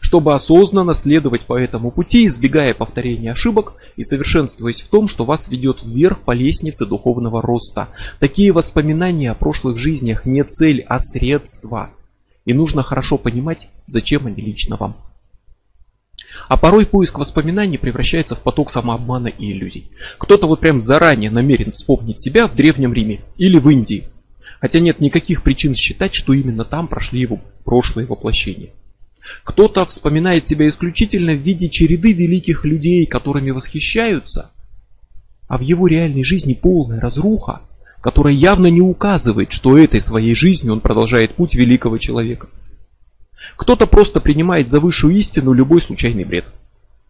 [0.00, 5.48] чтобы осознанно следовать по этому пути, избегая повторения ошибок и совершенствуясь в том, что вас
[5.48, 7.88] ведет вверх по лестнице духовного роста.
[8.18, 11.90] Такие воспоминания о прошлых жизнях не цель, а средство.
[12.44, 14.96] И нужно хорошо понимать, зачем они лично вам.
[16.48, 19.90] А порой поиск воспоминаний превращается в поток самообмана и иллюзий.
[20.18, 24.04] Кто-то вот прям заранее намерен вспомнить себя в Древнем Риме или в Индии.
[24.60, 28.70] Хотя нет никаких причин считать, что именно там прошли его прошлые воплощения.
[29.44, 34.50] Кто-то вспоминает себя исключительно в виде череды великих людей, которыми восхищаются,
[35.48, 37.62] а в его реальной жизни полная разруха,
[38.00, 42.48] которая явно не указывает, что этой своей жизнью он продолжает путь великого человека.
[43.56, 46.46] Кто-то просто принимает за высшую истину любой случайный бред.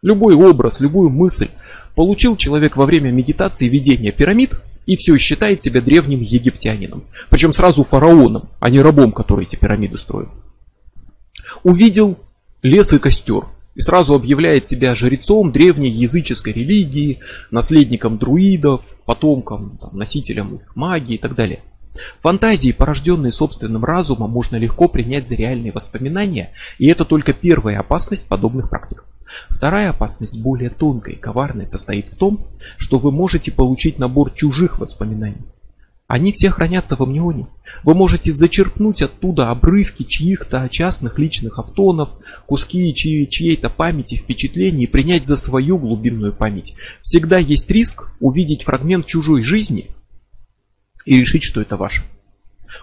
[0.02, 1.48] Любой образ, любую мысль
[1.94, 7.04] получил человек во время медитации видения пирамид и все считает себя древним египтянином.
[7.30, 10.30] Причем сразу фараоном, а не рабом, который эти пирамиды строил
[11.62, 12.18] увидел
[12.62, 17.20] лес и костер и сразу объявляет себя жрецом древней языческой религии,
[17.50, 21.62] наследником друидов, потомком, там, носителем их магии и так далее.
[22.22, 28.28] Фантазии, порожденные собственным разумом, можно легко принять за реальные воспоминания, и это только первая опасность
[28.28, 29.04] подобных практик.
[29.50, 34.78] Вторая опасность, более тонкая и коварная, состоит в том, что вы можете получить набор чужих
[34.78, 35.44] воспоминаний.
[36.06, 37.48] Они все хранятся в амнионе.
[37.82, 42.10] Вы можете зачерпнуть оттуда обрывки чьих-то частных личных автонов,
[42.46, 46.74] куски чьей- чьей-то памяти, впечатлений и принять за свою глубинную память.
[47.02, 49.90] Всегда есть риск увидеть фрагмент чужой жизни
[51.06, 52.02] и решить, что это ваше.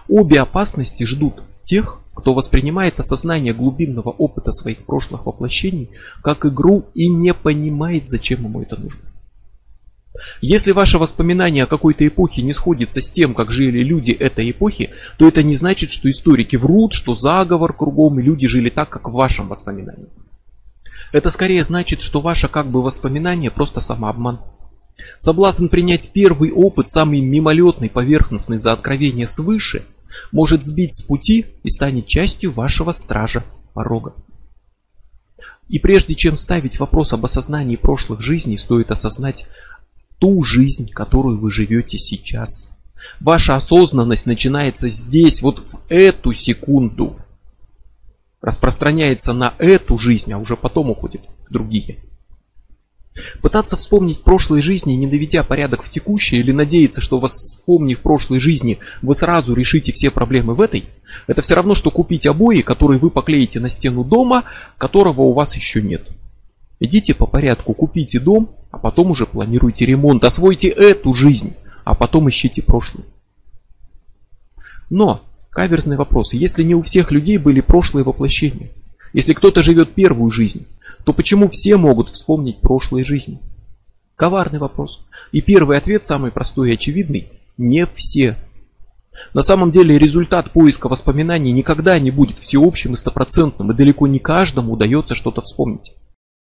[0.08, 5.90] Обе опасности ждут тех, кто воспринимает осознание глубинного опыта своих прошлых воплощений
[6.22, 9.00] как игру и не понимает, зачем ему это нужно.
[10.40, 14.90] Если ваше воспоминание о какой-то эпохе не сходится с тем, как жили люди этой эпохи,
[15.18, 19.08] то это не значит, что историки врут, что заговор кругом и люди жили так, как
[19.08, 20.08] в вашем воспоминании.
[21.12, 24.40] Это скорее значит, что ваше как бы воспоминание просто самообман.
[25.18, 29.84] Соблазн принять первый опыт, самый мимолетный, поверхностный за откровение свыше,
[30.32, 34.14] может сбить с пути и станет частью вашего стража порога.
[35.68, 39.48] И прежде чем ставить вопрос об осознании прошлых жизней, стоит осознать
[40.18, 42.70] ту жизнь, которую вы живете сейчас.
[43.20, 47.18] Ваша осознанность начинается здесь, вот в эту секунду.
[48.40, 51.98] Распространяется на эту жизнь, а уже потом уходит в другие.
[53.40, 58.78] Пытаться вспомнить прошлые жизни, не доведя порядок в текущей, или надеяться, что вспомнив прошлой жизни,
[59.02, 60.84] вы сразу решите все проблемы в этой,
[61.28, 64.44] это все равно, что купить обои, которые вы поклеите на стену дома,
[64.78, 66.08] которого у вас еще нет.
[66.80, 71.54] Идите по порядку, купите дом, а потом уже планируйте ремонт, освойте эту жизнь,
[71.84, 73.04] а потом ищите прошлое.
[74.90, 78.70] Но, каверзный вопрос, если не у всех людей были прошлые воплощения,
[79.14, 80.66] если кто-то живет первую жизнь,
[81.04, 83.38] то почему все могут вспомнить прошлые жизни?
[84.16, 85.06] Коварный вопрос.
[85.30, 88.36] И первый ответ, самый простой и очевидный, не все.
[89.32, 94.18] На самом деле результат поиска воспоминаний никогда не будет всеобщим и стопроцентным, и далеко не
[94.18, 95.94] каждому удается что-то вспомнить.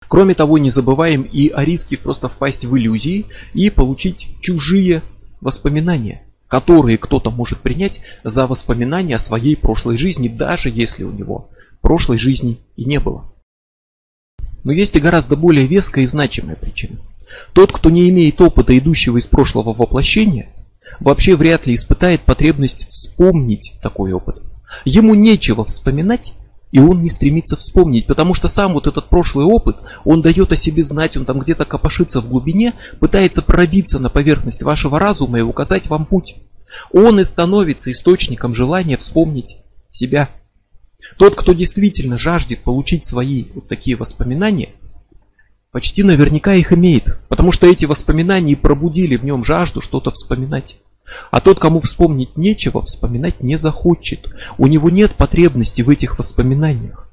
[0.08, 5.02] Кроме того, не забываем и о риске просто впасть в иллюзии и получить чужие
[5.42, 11.50] воспоминания, которые кто-то может принять за воспоминания о своей прошлой жизни, даже если у него
[11.82, 13.30] прошлой жизни и не было.
[14.64, 16.98] Но есть и гораздо более веская и значимая причина.
[17.52, 20.48] Тот, кто не имеет опыта, идущего из прошлого воплощения,
[21.00, 24.42] вообще вряд ли испытает потребность вспомнить такой опыт.
[24.84, 26.34] Ему нечего вспоминать,
[26.70, 30.56] и он не стремится вспомнить, потому что сам вот этот прошлый опыт, он дает о
[30.56, 35.42] себе знать, он там где-то копошится в глубине, пытается пробиться на поверхность вашего разума и
[35.42, 36.36] указать вам путь.
[36.92, 39.58] Он и становится источником желания вспомнить
[39.90, 40.30] себя.
[41.18, 44.70] Тот, кто действительно жаждет получить свои вот такие воспоминания,
[45.70, 50.78] почти наверняка их имеет, потому что эти воспоминания пробудили в нем жажду что-то вспоминать.
[51.30, 54.28] А тот, кому вспомнить нечего, вспоминать не захочет.
[54.56, 57.10] У него нет потребности в этих воспоминаниях.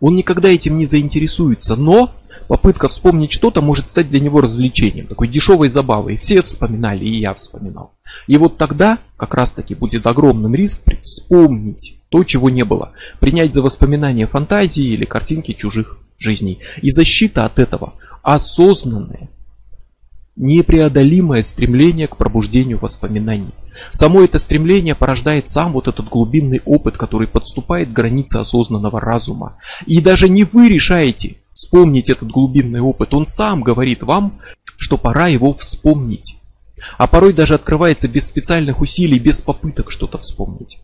[0.00, 2.10] Он никогда этим не заинтересуется, но
[2.48, 6.16] попытка вспомнить что-то может стать для него развлечением, такой дешевой забавой.
[6.16, 7.92] Все вспоминали, и я вспоминал.
[8.26, 12.92] И вот тогда как раз таки будет огромным риск вспомнить то, чего не было.
[13.18, 16.58] Принять за воспоминания фантазии или картинки чужих жизней.
[16.82, 19.30] И защита от этого осознанная,
[20.36, 23.54] непреодолимое стремление к пробуждению воспоминаний.
[23.92, 29.56] Само это стремление порождает сам вот этот глубинный опыт, который подступает к границе осознанного разума.
[29.86, 34.40] И даже не вы решаете вспомнить этот глубинный опыт, он сам говорит вам,
[34.76, 36.36] что пора его вспомнить.
[36.96, 40.78] А порой даже открывается без специальных усилий, без попыток что-то вспомнить.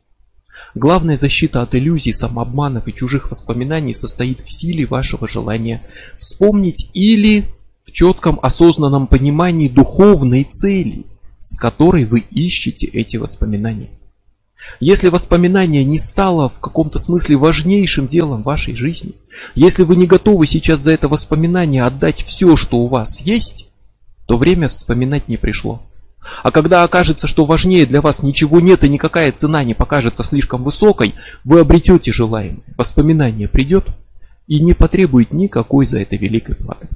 [0.75, 5.83] Главная защита от иллюзий, самообманов и чужих воспоминаний состоит в силе вашего желания
[6.19, 7.45] вспомнить или
[7.85, 11.07] в четком осознанном понимании духовной цели,
[11.41, 13.91] с которой вы ищете эти воспоминания.
[14.81, 19.13] Если воспоминание не стало в каком-то смысле важнейшим делом вашей жизни,
[19.55, 23.71] если вы не готовы сейчас за это воспоминание отдать все, что у вас есть,
[24.27, 25.83] то время вспоминать не пришло.
[26.43, 30.65] А когда окажется, что важнее для вас ничего нет и никакая цена не покажется слишком
[30.65, 31.15] высокой,
[31.45, 32.63] вы обретете желаемое.
[32.77, 33.87] Воспоминание придет
[34.47, 36.89] и не потребует никакой за это великой платы.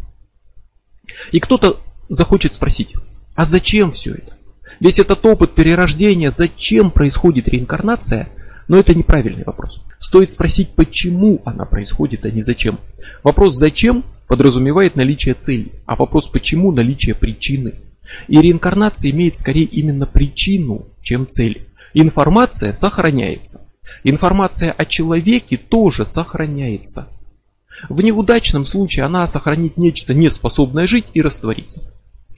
[1.32, 1.76] И кто-то
[2.08, 2.94] захочет спросить,
[3.34, 4.36] а зачем все это?
[4.80, 8.30] Весь этот опыт перерождения, зачем происходит реинкарнация?
[8.68, 9.82] Но это неправильный вопрос.
[9.98, 12.78] Стоит спросить, почему она происходит, а не зачем.
[13.22, 17.74] Вопрос «зачем» подразумевает наличие цели, а вопрос «почему» наличие причины.
[18.28, 21.68] И реинкарнация имеет скорее именно причину, чем цель.
[21.94, 23.66] Информация сохраняется.
[24.04, 27.08] Информация о человеке тоже сохраняется.
[27.88, 31.82] В неудачном случае она сохранит нечто неспособное жить и раствориться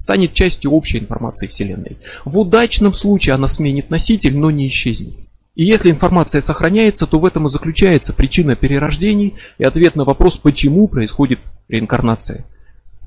[0.03, 1.97] станет частью общей информации Вселенной.
[2.25, 5.15] В удачном случае она сменит носитель, но не исчезнет.
[5.55, 10.37] И если информация сохраняется, то в этом и заключается причина перерождений и ответ на вопрос,
[10.37, 12.45] почему происходит реинкарнация.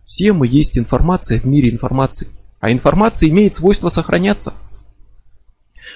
[0.06, 2.28] Все мы есть информация в мире информации,
[2.66, 4.56] а информация имеет свойство сохраняться.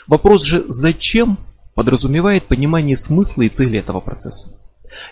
[0.06, 1.40] Вопрос же «зачем?»
[1.74, 4.50] подразумевает понимание смысла и цели этого процесса.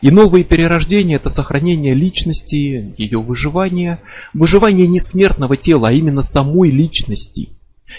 [0.02, 4.02] И новые перерождения– это сохранение личности, ее выживание,
[4.36, 7.50] выживание не смертного тела, а именно самой личности.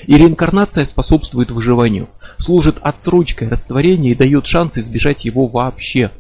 [0.07, 6.13] И реинкарнация способствует выживанию, служит отсрочкой растворения и дает шанс избежать его вообще.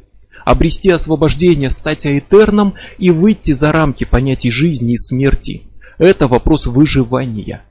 [0.45, 5.62] Обрести освобождение, стать аэтерном и выйти за рамки понятий жизни и смерти–
[5.99, 7.64] это вопрос выживания.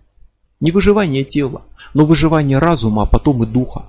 [0.59, 1.63] Не выживание тела,
[1.93, 3.85] но выживание разума, а потом и духа.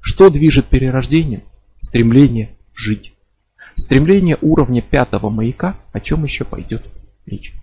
[0.00, 1.42] Что движет перерождением?
[1.78, 3.14] Стремление жить.
[3.74, 6.86] Стремление уровня пятого маяка, о чем еще пойдет
[7.26, 7.54] речь.